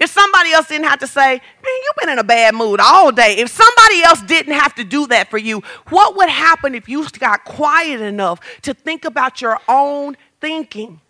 [0.00, 1.40] If somebody else didn't have to say, man,
[1.84, 3.36] you've been in a bad mood all day.
[3.36, 7.06] If somebody else didn't have to do that for you, what would happen if you
[7.18, 11.00] got quiet enough to think about your own thinking?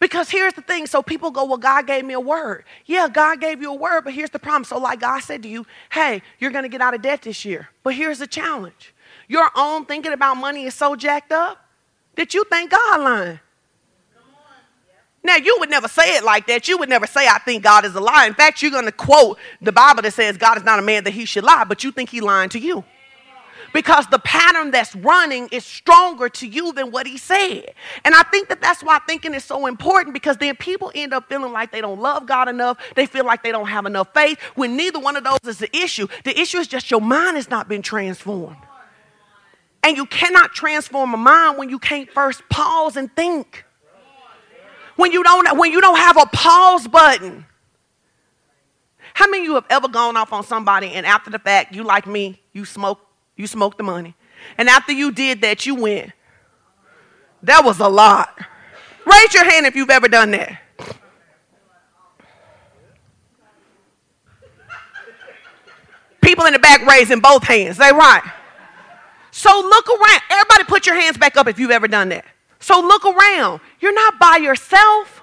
[0.00, 2.64] Because here's the thing so people go, Well, God gave me a word.
[2.86, 4.64] Yeah, God gave you a word, but here's the problem.
[4.64, 7.44] So, like God said to you, Hey, you're going to get out of debt this
[7.44, 7.68] year.
[7.82, 8.94] But here's the challenge
[9.26, 11.62] your own thinking about money is so jacked up
[12.16, 13.40] that you think God lying.
[15.22, 16.68] Now, you would never say it like that.
[16.68, 18.26] You would never say, I think God is a lie.
[18.26, 21.04] In fact, you're going to quote the Bible that says God is not a man
[21.04, 22.84] that he should lie, but you think he lying to you
[23.72, 27.74] because the pattern that's running is stronger to you than what he said.
[28.04, 31.28] And I think that that's why thinking is so important because then people end up
[31.28, 32.78] feeling like they don't love God enough.
[32.94, 35.74] They feel like they don't have enough faith when neither one of those is the
[35.76, 36.06] issue.
[36.24, 38.56] The issue is just your mind has not been transformed.
[39.82, 43.64] And you cannot transform a mind when you can't first pause and think.
[44.96, 47.46] When you don't, when you don't have a pause button.
[49.14, 51.84] How many of you have ever gone off on somebody and after the fact, you
[51.84, 53.00] like me, you smoke
[53.38, 54.14] you smoked the money.
[54.58, 56.12] And after you did that, you went.
[57.42, 58.36] That was a lot.
[59.06, 60.60] Raise your hand if you've ever done that.
[66.20, 67.78] People in the back raising both hands.
[67.78, 68.22] They right.
[69.30, 70.20] So look around.
[70.30, 72.24] Everybody put your hands back up if you've ever done that.
[72.58, 73.60] So look around.
[73.80, 75.22] You're not by yourself.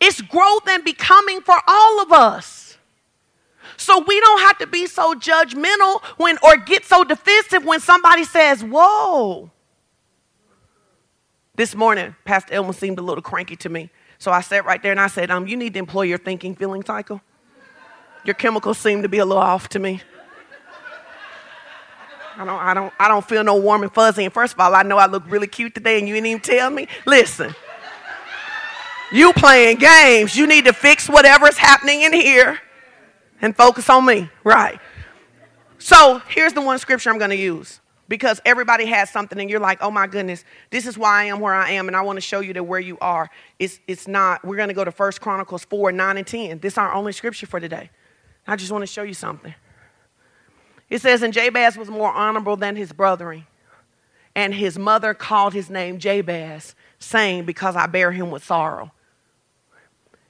[0.00, 2.61] It's growth and becoming for all of us.
[3.82, 8.22] So we don't have to be so judgmental when or get so defensive when somebody
[8.22, 9.50] says, Whoa.
[11.56, 13.90] This morning, Pastor Elwin seemed a little cranky to me.
[14.18, 16.54] So I sat right there and I said, um, you need to employ your thinking
[16.54, 17.20] feeling cycle.
[18.24, 20.00] Your chemicals seem to be a little off to me.
[22.36, 24.24] I don't, I don't, I don't feel no warm and fuzzy.
[24.24, 26.40] And first of all, I know I look really cute today and you didn't even
[26.40, 26.88] tell me.
[27.04, 27.54] Listen,
[29.12, 30.34] you playing games.
[30.34, 32.60] You need to fix whatever's happening in here
[33.42, 34.30] and focus on me.
[34.44, 34.80] Right.
[35.78, 39.60] So here's the one scripture I'm going to use because everybody has something and you're
[39.60, 42.18] like, oh my goodness, this is why I am where I am, and I want
[42.18, 43.28] to show you that where you are.
[43.58, 46.58] It's, it's not, we're going to go to First Chronicles 4, 9, and 10.
[46.60, 47.90] This is our only scripture for today.
[48.46, 49.54] I just want to show you something.
[50.88, 53.46] It says, and Jabez was more honorable than his brethren,
[54.34, 58.92] and his mother called his name Jabez, saying, because I bear him with sorrow.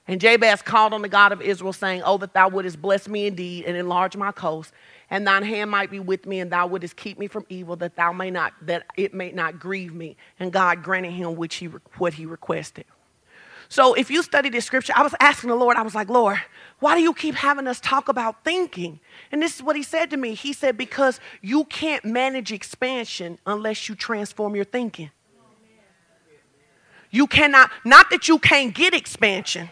[0.07, 3.27] And Jabez called on the God of Israel, saying, Oh, that thou wouldest bless me
[3.27, 4.73] indeed and enlarge my coast,
[5.09, 7.95] and thine hand might be with me, and thou wouldest keep me from evil, that
[7.95, 10.17] thou may not, that it may not grieve me.
[10.39, 12.85] And God granted him which he, what he requested.
[13.69, 16.37] So if you study this scripture, I was asking the Lord, I was like, Lord,
[16.79, 18.99] why do you keep having us talk about thinking?
[19.31, 20.33] And this is what he said to me.
[20.33, 25.11] He said, Because you can't manage expansion unless you transform your thinking.
[27.09, 29.69] You cannot, not that you can't get expansion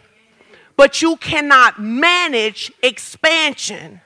[0.77, 4.01] but you cannot manage expansion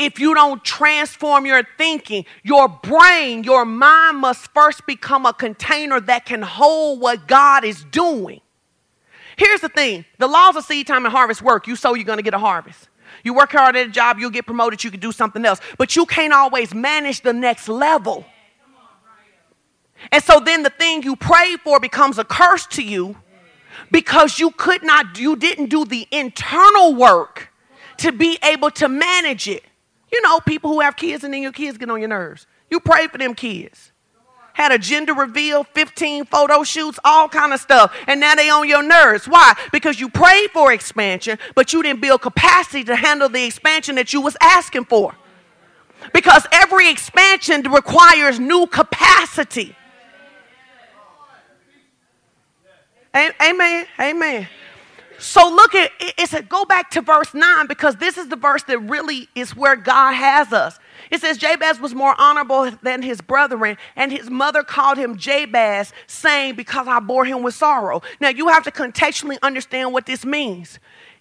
[0.00, 2.24] if you don't transform your thinking.
[2.42, 7.84] Your brain, your mind must first become a container that can hold what God is
[7.84, 8.40] doing.
[9.36, 11.66] Here's the thing the laws of seed time and harvest work.
[11.66, 12.88] You sow, you're going to get a harvest.
[13.22, 15.60] You work hard at a job, you'll get promoted, you can do something else.
[15.76, 18.24] But you can't always manage the next level.
[20.10, 23.16] And so then the thing you pray for becomes a curse to you
[23.90, 27.52] because you could not, you didn't do the internal work
[27.98, 29.64] to be able to manage it.
[30.12, 32.46] You know, people who have kids and then your kids get on your nerves.
[32.70, 33.92] You pray for them kids.
[34.52, 37.94] Had a gender reveal, 15 photo shoots, all kind of stuff.
[38.06, 39.26] And now they on your nerves.
[39.26, 39.54] Why?
[39.72, 44.12] Because you prayed for expansion, but you didn't build capacity to handle the expansion that
[44.12, 45.14] you was asking for.
[46.12, 49.76] Because every expansion requires new capacity.
[53.14, 53.86] Amen.
[53.98, 54.48] Amen.
[55.20, 58.62] So look at it said go back to verse 9 because this is the verse
[58.64, 60.78] that really is where God has us.
[61.10, 65.92] It says Jabez was more honorable than his brethren, and his mother called him Jabez,
[66.06, 68.00] saying, Because I bore him with sorrow.
[68.20, 70.78] Now you have to contextually understand what this means.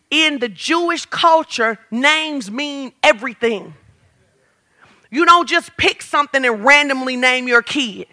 [0.10, 3.74] In the Jewish culture, names mean everything.
[5.12, 8.08] You don't just pick something and randomly name your kid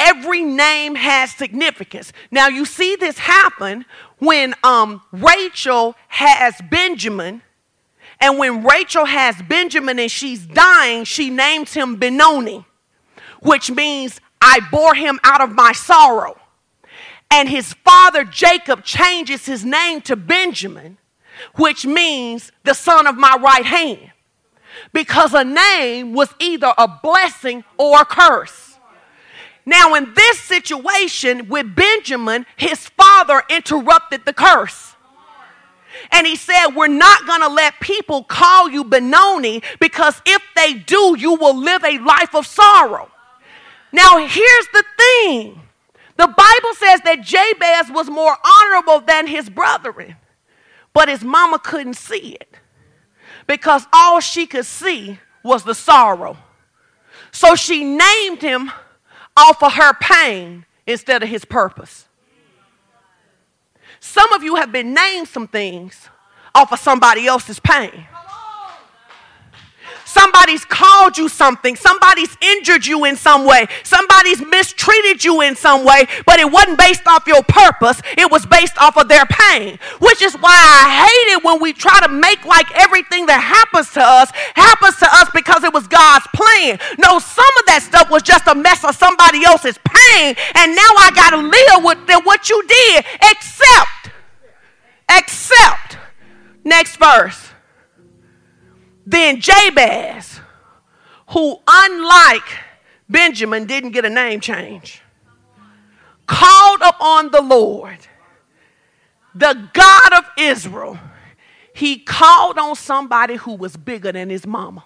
[0.00, 2.12] every name has significance.
[2.30, 3.84] Now, you see this happen
[4.18, 7.42] when um, Rachel has Benjamin.
[8.20, 12.64] And when Rachel has Benjamin and she's dying, she names him Benoni,
[13.40, 16.36] which means I bore him out of my sorrow.
[17.30, 20.98] And his father Jacob changes his name to Benjamin,
[21.56, 24.10] which means the son of my right hand.
[24.92, 28.69] Because a name was either a blessing or a curse.
[29.66, 34.94] Now, in this situation with Benjamin, his father interrupted the curse.
[36.12, 40.74] And he said, We're not going to let people call you Benoni because if they
[40.74, 43.10] do, you will live a life of sorrow.
[43.92, 45.60] Now, here's the thing
[46.16, 50.16] the Bible says that Jabez was more honorable than his brethren,
[50.92, 52.56] but his mama couldn't see it
[53.46, 56.36] because all she could see was the sorrow.
[57.32, 58.70] So she named him
[59.40, 62.06] off of her pain instead of his purpose.
[63.98, 66.08] Some of you have been named some things
[66.54, 68.06] off of somebody else's pain.
[70.10, 71.76] Somebody's called you something.
[71.76, 73.68] Somebody's injured you in some way.
[73.84, 78.02] Somebody's mistreated you in some way, but it wasn't based off your purpose.
[78.18, 81.72] It was based off of their pain, which is why I hate it when we
[81.72, 85.86] try to make like everything that happens to us happens to us because it was
[85.86, 86.80] God's plan.
[86.98, 90.90] No, some of that stuff was just a mess of somebody else's pain, and now
[90.98, 94.10] I got to live with what you did, except,
[95.08, 95.98] except,
[96.64, 97.49] next verse
[99.10, 100.40] then Jabez,
[101.30, 102.42] who unlike
[103.08, 105.02] Benjamin didn't get a name change,
[106.26, 107.98] called upon the Lord,
[109.34, 110.98] the God of Israel.
[111.74, 114.84] He called on somebody who was bigger than his mama.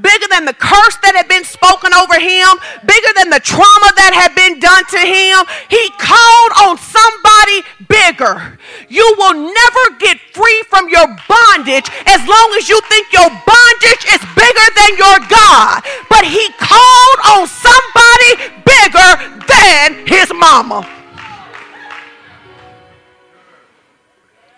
[0.00, 4.16] Bigger than the curse that had been spoken over him, bigger than the trauma that
[4.16, 5.44] had been done to him.
[5.68, 8.56] He called on somebody bigger.
[8.88, 14.04] You will never get free from your bondage as long as you think your bondage
[14.08, 15.84] is bigger than your God.
[16.08, 18.32] But he called on somebody
[18.64, 19.10] bigger
[19.44, 20.88] than his mama.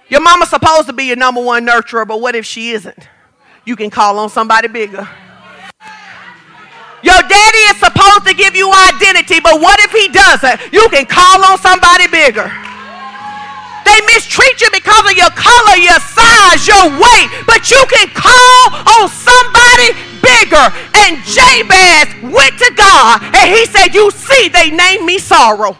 [0.09, 3.09] Your mama's supposed to be your number one nurturer, but what if she isn't?
[3.65, 5.09] You can call on somebody bigger.
[7.05, 10.73] Your daddy is supposed to give you identity, but what if he doesn't?
[10.73, 12.49] You can call on somebody bigger.
[13.85, 18.65] They mistreat you because of your color, your size, your weight, but you can call
[18.97, 19.93] on somebody
[20.25, 20.65] bigger.
[21.05, 25.77] And Jabez went to God and he said, You see, they named me sorrow.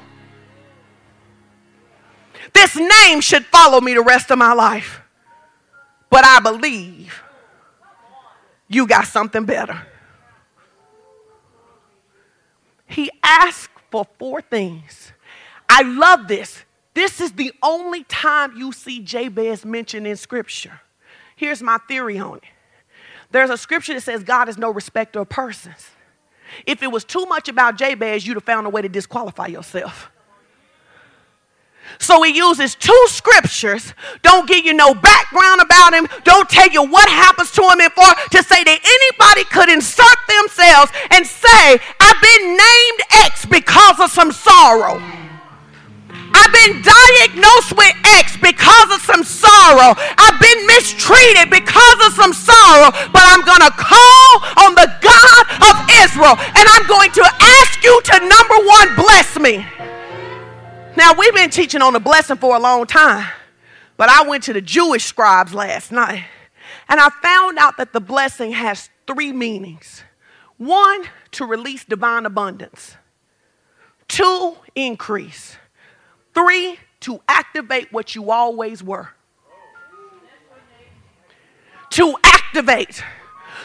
[2.53, 5.01] This name should follow me the rest of my life.
[6.11, 7.23] But I believe
[8.69, 9.87] you got something better.
[12.87, 15.13] He asked for four things.
[15.69, 16.65] I love this.
[16.95, 20.81] This is the only time you see Jabez mentioned in Scripture.
[21.37, 22.45] Here's my theory on it.
[23.31, 25.91] There's a scripture that says God is no respecter of persons.
[26.67, 30.11] If it was too much about Jabez, you'd have found a way to disqualify yourself.
[31.99, 36.85] So he uses two scriptures, don't give you no background about him, don't tell you
[36.85, 41.81] what happens to him in for, to say that anybody could insert themselves and say,
[42.01, 45.01] I've been named X because of some sorrow.
[46.35, 49.95] I've been diagnosed with X because of some sorrow.
[49.97, 54.31] I've been mistreated because of some sorrow, but I'm going to call
[54.67, 59.39] on the God of Israel and I'm going to ask you to number one, bless
[59.39, 59.65] me.
[60.97, 63.27] Now, we've been teaching on the blessing for a long time,
[63.97, 66.25] but I went to the Jewish scribes last night
[66.89, 70.05] and I found out that the blessing has three meanings
[70.57, 72.95] one, to release divine abundance,
[74.07, 75.57] two, increase,
[76.33, 79.11] three, to activate what you always were.
[81.91, 83.03] To activate.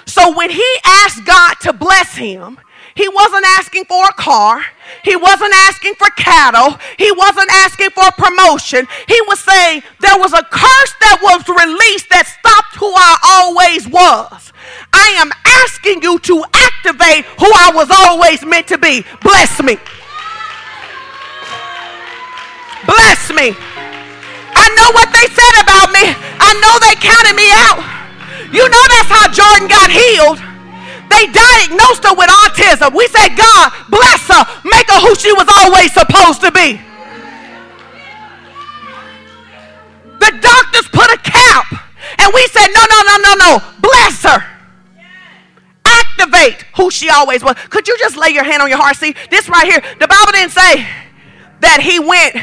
[0.07, 2.59] So when he asked God to bless him,
[2.99, 4.59] he wasn't asking for a car.
[5.05, 6.75] He wasn't asking for cattle.
[6.97, 8.87] He wasn't asking for promotion.
[9.07, 13.87] He was saying there was a curse that was released that stopped who I always
[13.87, 14.51] was.
[14.91, 15.31] I am
[15.63, 19.07] asking you to activate who I was always meant to be.
[19.23, 19.79] Bless me.
[22.83, 23.55] Bless me.
[24.59, 26.03] I know what they said about me.
[26.35, 27.79] I know they counted me out.
[28.51, 30.48] You know that's how Jordan got healed.
[31.09, 32.93] They diagnosed her with autism.
[32.93, 36.79] We said, God, bless her, make her who she was always supposed to be.
[40.19, 41.65] The doctors put a cap,
[42.19, 44.45] and we said, no, no, no, no, no, bless her.
[45.85, 47.55] Activate who she always was.
[47.69, 48.95] Could you just lay your hand on your heart?
[48.97, 50.85] See, this right here, the Bible didn't say
[51.61, 52.35] that he went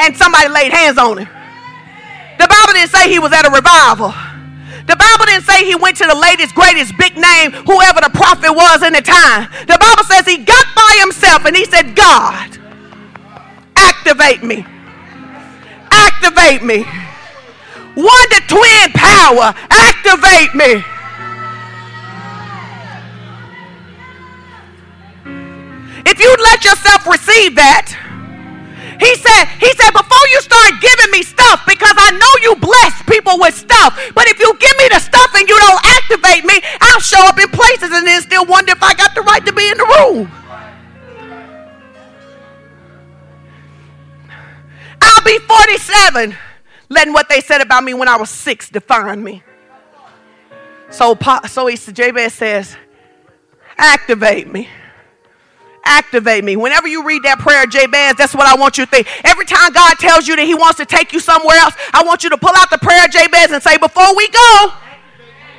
[0.00, 1.28] and somebody laid hands on him.
[2.38, 4.12] The Bible didn't say he was at a revival.
[4.86, 8.52] The Bible didn't say he went to the latest, greatest, big name, whoever the prophet
[8.54, 9.50] was in the time.
[9.66, 12.58] The Bible says he got by himself and he said, God,
[13.74, 14.64] activate me.
[15.90, 16.84] Activate me.
[17.94, 20.84] One to twin power, activate me.
[26.06, 28.05] If you'd let yourself receive that,
[29.00, 33.02] he said, he said, before you start giving me stuff, because I know you bless
[33.04, 36.60] people with stuff, but if you give me the stuff and you don't activate me,
[36.80, 39.52] I'll show up in places and then still wonder if I got the right to
[39.52, 40.30] be in the room.
[45.02, 46.36] I'll be 47,
[46.88, 49.42] letting what they said about me when I was six define me.
[50.90, 51.18] So,
[51.48, 52.76] so he, Jabez says,
[53.76, 54.68] activate me
[55.86, 56.56] activate me.
[56.56, 59.08] Whenever you read that prayer, Jabez, that's what I want you to think.
[59.24, 62.24] Every time God tells you that He wants to take you somewhere else, I want
[62.24, 64.72] you to pull out the prayer, Jabez, and say, Before we go,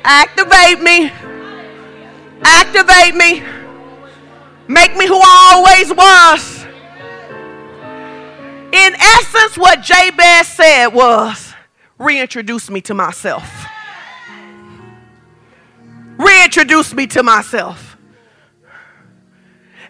[0.04, 1.10] activate me.
[2.42, 3.42] Activate me.
[4.68, 6.64] Make me who I always was.
[8.70, 11.54] In essence, what Jabez said was,
[11.98, 13.66] Reintroduce me to myself.
[16.16, 17.87] Reintroduce me to myself.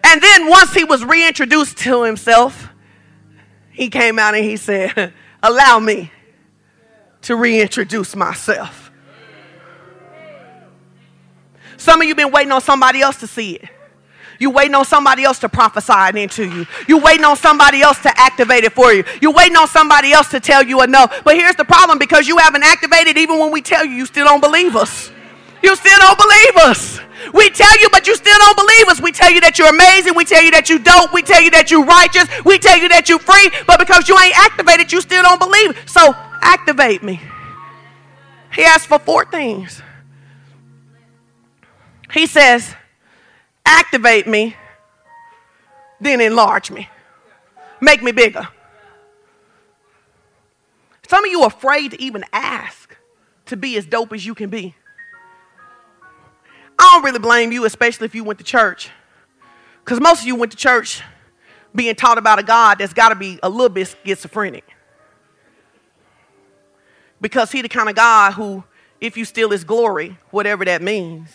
[0.03, 2.69] And then once he was reintroduced to himself,
[3.71, 6.11] he came out and he said, Allow me
[7.21, 8.91] to reintroduce myself.
[11.77, 13.69] Some of you been waiting on somebody else to see it.
[14.37, 16.65] You waiting on somebody else to prophesy it into you.
[16.87, 19.03] You waiting on somebody else to activate it for you.
[19.21, 21.07] You waiting on somebody else to tell you a no.
[21.25, 24.25] But here's the problem because you haven't activated even when we tell you, you still
[24.25, 25.11] don't believe us.
[25.63, 26.99] You still don't believe us.
[27.33, 29.01] We tell you, but you still don't believe us.
[29.01, 30.15] We tell you that you're amazing.
[30.15, 31.13] We tell you that you dope.
[31.13, 32.25] We tell you that you're righteous.
[32.45, 33.49] We tell you that you're free.
[33.67, 35.77] But because you ain't activated, you still don't believe.
[35.85, 37.21] So activate me.
[38.53, 39.81] He asked for four things.
[42.11, 42.73] He says,
[43.65, 44.55] activate me,
[46.01, 46.89] then enlarge me,
[47.79, 48.47] make me bigger.
[51.07, 52.95] Some of you are afraid to even ask
[53.47, 54.75] to be as dope as you can be.
[56.79, 58.89] I don't really blame you, especially if you went to church.
[59.83, 61.01] Because most of you went to church
[61.75, 64.63] being taught about a God that's got to be a little bit schizophrenic.
[67.19, 68.63] Because he the kind of God who,
[69.01, 71.29] if you steal his glory, whatever that means,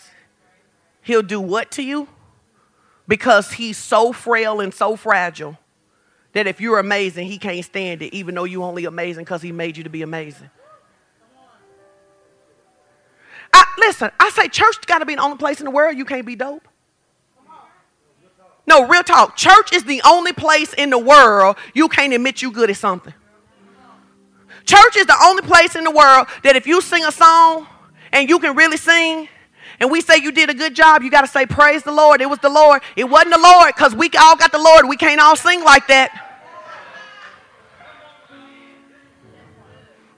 [1.03, 2.07] he'll do what to you?
[3.07, 5.57] Because he's so frail and so fragile
[6.33, 9.51] that if you're amazing, he can't stand it, even though you're only amazing because he
[9.51, 10.49] made you to be amazing.
[13.55, 16.03] I, listen, I say church got to be the only place in the world you
[16.03, 16.67] can't be dope.
[18.67, 19.37] No, real talk.
[19.37, 23.13] Church is the only place in the world you can't admit you good at something.
[24.65, 27.67] Church is the only place in the world that if you sing a song
[28.11, 29.29] and you can really sing,
[29.79, 32.19] and we say you did a good job, you got to say, Praise the Lord.
[32.21, 32.81] It was the Lord.
[32.95, 34.87] It wasn't the Lord because we all got the Lord.
[34.87, 36.11] We can't all sing like that.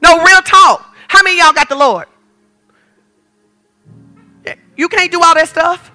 [0.01, 0.95] No, real talk.
[1.07, 2.07] How many y'all got the Lord?
[4.75, 5.91] You can't do all that stuff.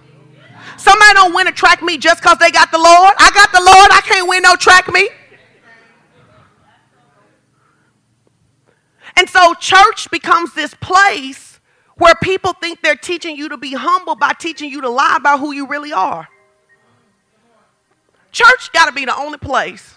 [0.77, 3.15] Somebody don't win a track meet just because they got the Lord.
[3.19, 3.91] I got the Lord.
[3.93, 5.11] I can't win no track meet.
[9.17, 11.61] And so church becomes this place
[11.97, 15.39] where people think they're teaching you to be humble by teaching you to lie about
[15.39, 16.27] who you really are.
[18.33, 19.97] Church got to be the only place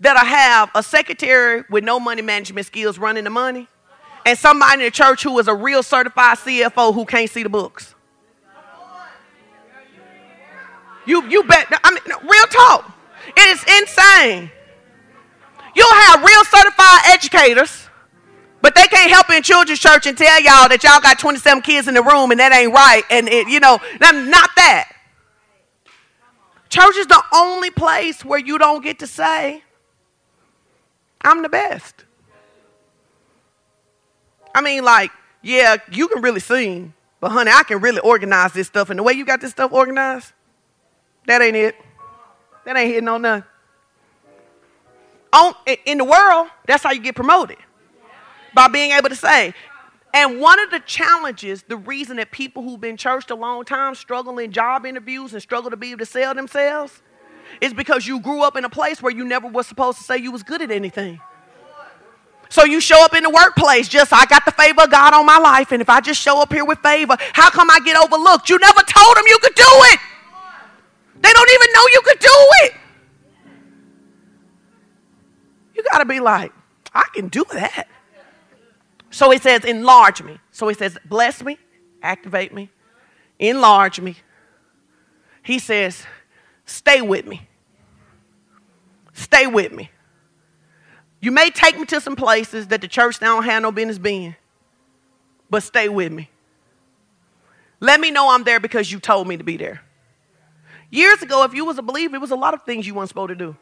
[0.00, 3.66] that'll have a secretary with no money management skills running the money
[4.28, 7.48] and somebody in the church who is a real certified CFO who can't see the
[7.48, 7.94] books.
[11.06, 11.66] You, you bet.
[11.82, 12.94] I mean, real talk.
[13.34, 14.50] It is insane.
[15.74, 17.88] You'll have real certified educators,
[18.60, 21.88] but they can't help in children's church and tell y'all that y'all got 27 kids
[21.88, 23.04] in the room and that ain't right.
[23.08, 24.92] And, it, you know, not that.
[26.68, 29.62] Church is the only place where you don't get to say,
[31.22, 32.04] I'm the best.
[34.58, 38.66] I mean, like, yeah, you can really sing, but honey, I can really organize this
[38.66, 38.90] stuff.
[38.90, 40.32] And the way you got this stuff organized,
[41.28, 41.76] that ain't it.
[42.64, 43.44] That ain't hitting on nothing.
[45.32, 45.54] On,
[45.86, 47.58] in the world, that's how you get promoted.
[48.52, 49.54] By being able to say.
[50.12, 53.94] And one of the challenges, the reason that people who've been churched a long time
[53.94, 57.00] struggle in job interviews and struggle to be able to sell themselves
[57.60, 60.16] is because you grew up in a place where you never was supposed to say
[60.16, 61.20] you was good at anything.
[62.48, 65.26] So you show up in the workplace just I got the favor of God on
[65.26, 67.96] my life, and if I just show up here with favor, how come I get
[67.96, 68.48] overlooked?
[68.48, 70.00] You never told them you could do it.
[71.20, 72.72] They don't even know you could do it.
[75.74, 76.52] You got to be like,
[76.94, 77.86] I can do that.
[79.10, 80.38] So he says, enlarge me.
[80.50, 81.58] So he says, bless me,
[82.02, 82.70] activate me,
[83.38, 84.16] enlarge me.
[85.42, 86.04] He says,
[86.66, 87.48] stay with me.
[89.12, 89.90] Stay with me.
[91.20, 94.36] You may take me to some places that the church don't have no business being,
[95.50, 96.30] but stay with me.
[97.80, 99.82] Let me know I'm there because you told me to be there.
[100.90, 103.08] Years ago, if you was a believer, it was a lot of things you weren't
[103.08, 103.56] supposed to do.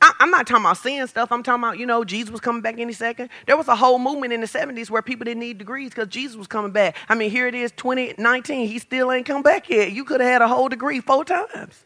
[0.00, 1.30] I, am not talking about seeing stuff.
[1.30, 3.30] I'm talking about, you know, Jesus was coming back any second.
[3.46, 6.36] There was a whole movement in the 70s where people didn't need degrees because Jesus
[6.36, 6.96] was coming back.
[7.08, 8.66] I mean, here it is, 2019.
[8.66, 9.92] He still ain't come back yet.
[9.92, 11.84] You could have had a whole degree four times.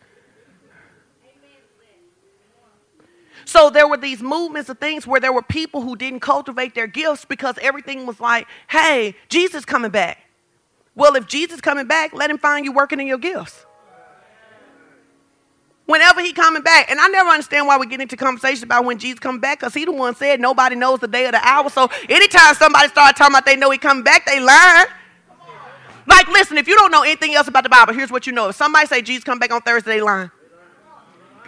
[3.47, 6.88] So there were these movements of things where there were people who didn't cultivate their
[6.88, 10.18] gifts because everything was like, hey, Jesus coming back.
[10.97, 13.64] Well, if Jesus coming back, let him find you working in your gifts.
[15.84, 18.99] Whenever he coming back, and I never understand why we get into conversations about when
[18.99, 21.70] Jesus come back, because he the one said nobody knows the day or the hour.
[21.70, 24.88] So anytime somebody start talking about they know he coming back, they lying.
[26.09, 28.49] Like, listen, if you don't know anything else about the Bible, here's what you know.
[28.49, 30.32] If somebody say Jesus come back on Thursday, they lying.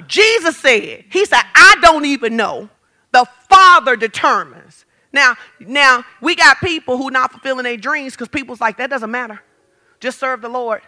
[0.07, 2.68] Jesus said, He said, I don't even know.
[3.12, 4.84] The Father determines.
[5.12, 9.11] Now, now we got people who not fulfilling their dreams because people's like, that doesn't
[9.11, 9.40] matter.
[10.01, 10.82] Just serve the Lord.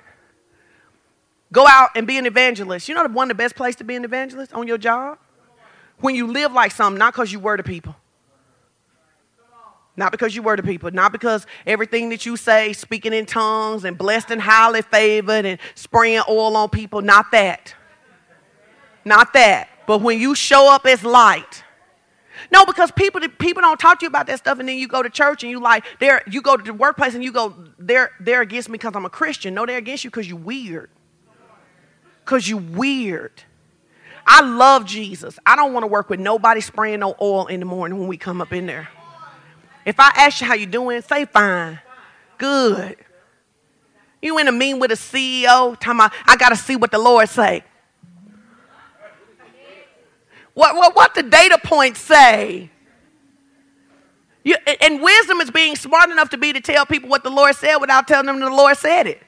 [1.52, 2.88] Go out and be an evangelist.
[2.88, 5.18] You know one of the best place to be an evangelist on your job?
[5.98, 7.96] When you live like something, not because you were the people.
[9.96, 13.84] Not because you were the people, not because everything that you say, speaking in tongues
[13.84, 17.74] and blessed and highly favored and spraying oil on people, not that.
[19.04, 19.68] Not that.
[19.86, 21.64] But when you show up as light.
[22.52, 25.02] No, because people people don't talk to you about that stuff, and then you go
[25.02, 28.10] to church and you like they're you go to the workplace and you go they're
[28.18, 29.54] they're against me because I'm a Christian.
[29.54, 30.90] No, they're against you because you're weird.
[32.24, 33.42] Because you're weird.
[34.26, 35.38] I love Jesus.
[35.44, 38.16] I don't want to work with nobody spraying no oil in the morning when we
[38.16, 38.88] come up in there.
[39.84, 41.80] If I ask you how you doing, say fine.
[42.38, 42.96] Good.
[44.22, 46.98] You in a meeting with a CEO, talking about, I got to see what the
[46.98, 47.64] Lord say.
[50.60, 52.68] What, what, what the data points say?
[54.44, 57.56] You, and wisdom is being smart enough to be to tell people what the Lord
[57.56, 59.22] said without telling them the Lord said it.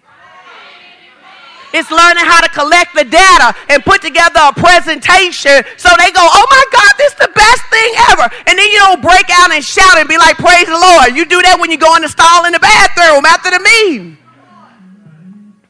[1.72, 6.20] It's learning how to collect the data and put together a presentation so they go,
[6.20, 8.28] oh my God, this is the best thing ever.
[8.46, 11.16] And then you don't break out and shout and be like, praise the Lord.
[11.16, 14.18] You do that when you go in the stall in the bathroom after the meeting.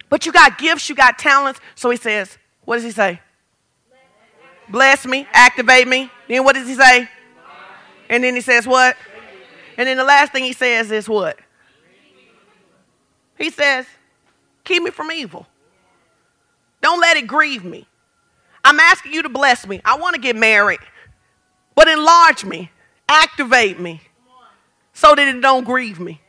[0.08, 1.60] But you got gifts, you got talents.
[1.76, 3.20] So he says, what does he say?
[4.72, 6.10] Bless me, activate me.
[6.28, 7.08] Then what does he say?
[8.08, 8.96] And then he says what?
[9.76, 11.38] And then the last thing he says is what?
[13.36, 13.84] He says,
[14.64, 15.46] keep me from evil.
[16.80, 17.86] Don't let it grieve me.
[18.64, 19.82] I'm asking you to bless me.
[19.84, 20.80] I want to get married,
[21.74, 22.70] but enlarge me,
[23.08, 24.00] activate me
[24.94, 26.20] so that it don't grieve me.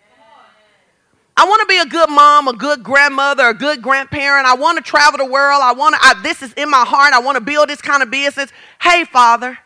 [1.36, 4.46] I want to be a good mom, a good grandmother, a good grandparent.
[4.46, 5.62] I want to travel the world.
[5.64, 7.14] I want to, I, this is in my heart.
[7.14, 8.52] I want to build this kind of business.
[8.80, 9.58] Hey, Father,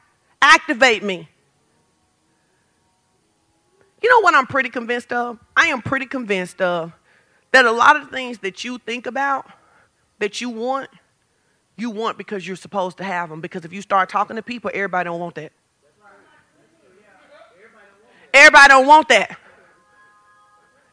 [0.41, 1.28] activate me.
[4.01, 5.39] You know what I'm pretty convinced of?
[5.57, 6.93] I am pretty convinced of
[7.51, 9.49] that a lot of things that you think about,
[10.20, 10.89] that you want,
[11.76, 13.41] you want because you're supposed to have them.
[13.41, 15.51] Because if you start talking to people, everybody don't want that.
[18.34, 19.38] Everybody don't want that.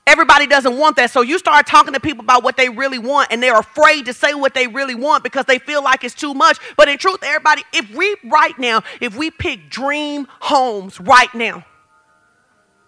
[0.06, 1.10] Everybody doesn't want that.
[1.10, 4.12] So you start talking to people about what they really want, and they're afraid to
[4.12, 6.58] say what they really want because they feel like it's too much.
[6.76, 11.64] But in truth, everybody, if we right now, if we pick dream homes right now,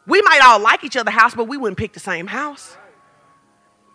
[0.06, 2.76] we might all like each other's house, but we wouldn't pick the same house.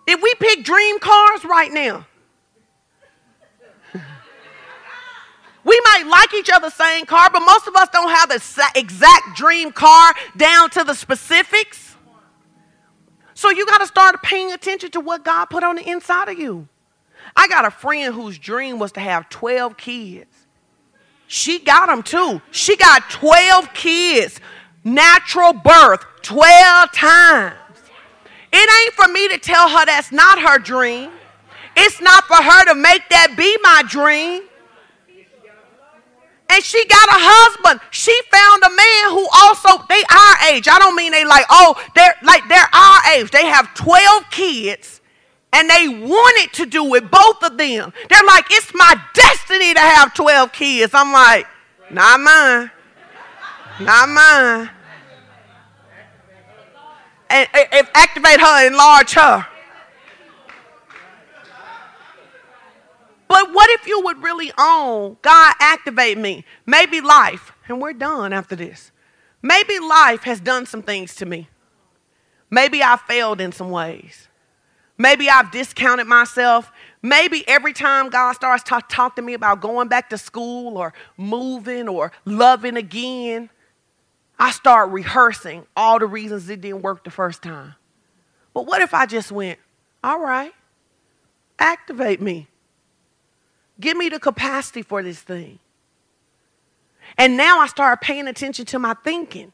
[0.08, 2.08] If we pick dream cars right now,
[5.64, 9.38] we might like each other's same car, but most of us don't have the exact
[9.38, 11.91] dream car down to the specifics.
[13.42, 16.38] So you got to start paying attention to what God put on the inside of
[16.38, 16.68] you.
[17.36, 20.30] I got a friend whose dream was to have 12 kids.
[21.26, 22.40] She got them too.
[22.52, 24.40] She got 12 kids,
[24.84, 27.56] natural birth, 12 times.
[28.54, 31.10] It ain't for me to tell her that's not her dream.
[31.76, 34.44] It's not for her to make that be my dream
[36.52, 37.80] and she got a husband.
[37.92, 40.68] She found a man who also they our age.
[40.68, 43.32] I don't mean they like oh they're like they're our age.
[43.32, 45.00] They have twelve kids,
[45.54, 47.10] and they wanted to do it.
[47.10, 47.94] Both of them.
[48.10, 50.94] They're like it's my destiny to have twelve kids.
[50.94, 51.48] I'm like,
[51.90, 52.72] not mine,
[53.80, 54.70] not mine.
[57.30, 59.48] And if activate her, enlarge her.
[63.32, 66.44] But what if you would really own, God, activate me?
[66.66, 68.92] Maybe life, and we're done after this.
[69.42, 71.48] Maybe life has done some things to me.
[72.50, 74.28] Maybe I failed in some ways.
[74.98, 76.74] Maybe I've discounted myself.
[77.02, 80.94] Maybe every time God starts to talk to me about going back to school or
[81.16, 83.50] moving or loving again,
[84.38, 87.76] I start rehearsing all the reasons it didn't work the first time.
[88.54, 89.58] But what if I just went,
[90.04, 90.52] all right,
[91.60, 92.50] activate me?
[93.82, 95.60] Give me the capacity for this thing.
[97.18, 99.52] And now I start paying attention to my thinking.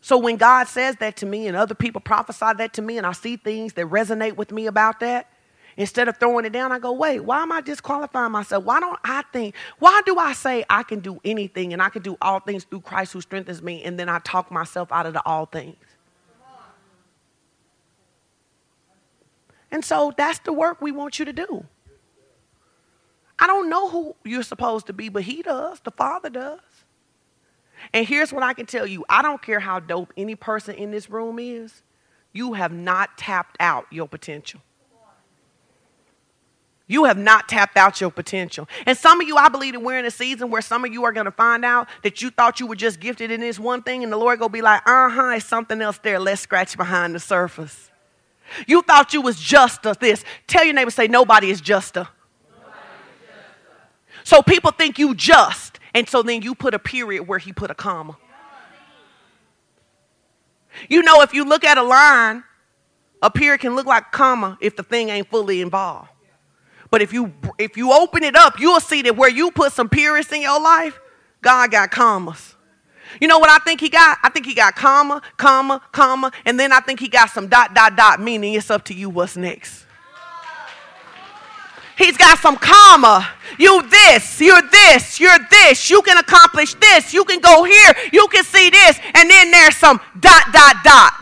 [0.00, 3.06] So when God says that to me and other people prophesy that to me and
[3.06, 5.30] I see things that resonate with me about that,
[5.76, 8.64] instead of throwing it down, I go, wait, why am I disqualifying myself?
[8.64, 12.02] Why don't I think, why do I say I can do anything and I can
[12.02, 15.12] do all things through Christ who strengthens me and then I talk myself out of
[15.12, 15.76] the all things?
[19.72, 21.66] And so that's the work we want you to do.
[23.38, 25.80] I don't know who you're supposed to be, but he does.
[25.80, 26.60] The Father does.
[27.92, 30.90] And here's what I can tell you I don't care how dope any person in
[30.90, 31.82] this room is,
[32.32, 34.60] you have not tapped out your potential.
[36.86, 38.68] You have not tapped out your potential.
[38.84, 41.04] And some of you, I believe that we're in a season where some of you
[41.04, 43.82] are going to find out that you thought you were just gifted in this one
[43.82, 46.18] thing, and the Lord going to be like, uh huh, it's something else there.
[46.18, 47.90] Let's scratch behind the surface.
[48.66, 50.24] You thought you was just a this.
[50.46, 52.08] Tell your neighbor, say, nobody is just a.
[54.24, 57.70] So people think you just, and so then you put a period where he put
[57.70, 58.16] a comma.
[60.88, 62.42] You know, if you look at a line,
[63.22, 66.08] a period can look like a comma if the thing ain't fully involved.
[66.90, 69.88] But if you if you open it up, you'll see that where you put some
[69.88, 70.98] periods in your life,
[71.40, 72.54] God got commas.
[73.20, 74.18] You know what I think he got?
[74.22, 77.74] I think he got comma, comma, comma, and then I think he got some dot,
[77.74, 79.83] dot, dot, meaning it's up to you what's next.
[81.96, 83.28] He's got some comma.
[83.58, 85.88] You this, you're this, you're this.
[85.90, 87.14] You can accomplish this.
[87.14, 87.94] You can go here.
[88.12, 88.98] You can see this.
[89.14, 91.12] And then there's some dot, dot, dot.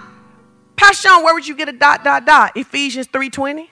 [0.76, 2.56] Pastor where would you get a dot, dot, dot?
[2.56, 3.68] Ephesians 3.20.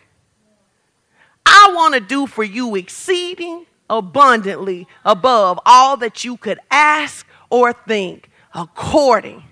[1.47, 7.73] I want to do for you exceeding abundantly above all that you could ask or
[7.73, 9.43] think according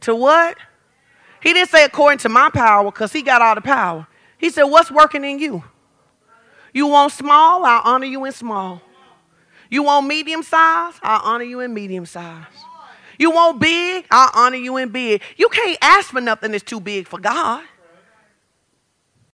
[0.00, 0.56] to what?
[1.42, 4.06] He didn't say according to my power because he got all the power.
[4.38, 5.64] He said, What's working in you?
[6.76, 7.64] You want small?
[7.64, 8.82] I'll honor you in small.
[9.70, 10.92] You want medium size?
[11.02, 12.44] I'll honor you in medium size.
[13.18, 14.04] You want big?
[14.10, 15.22] I'll honor you in big.
[15.38, 17.64] You can't ask for nothing that's too big for God.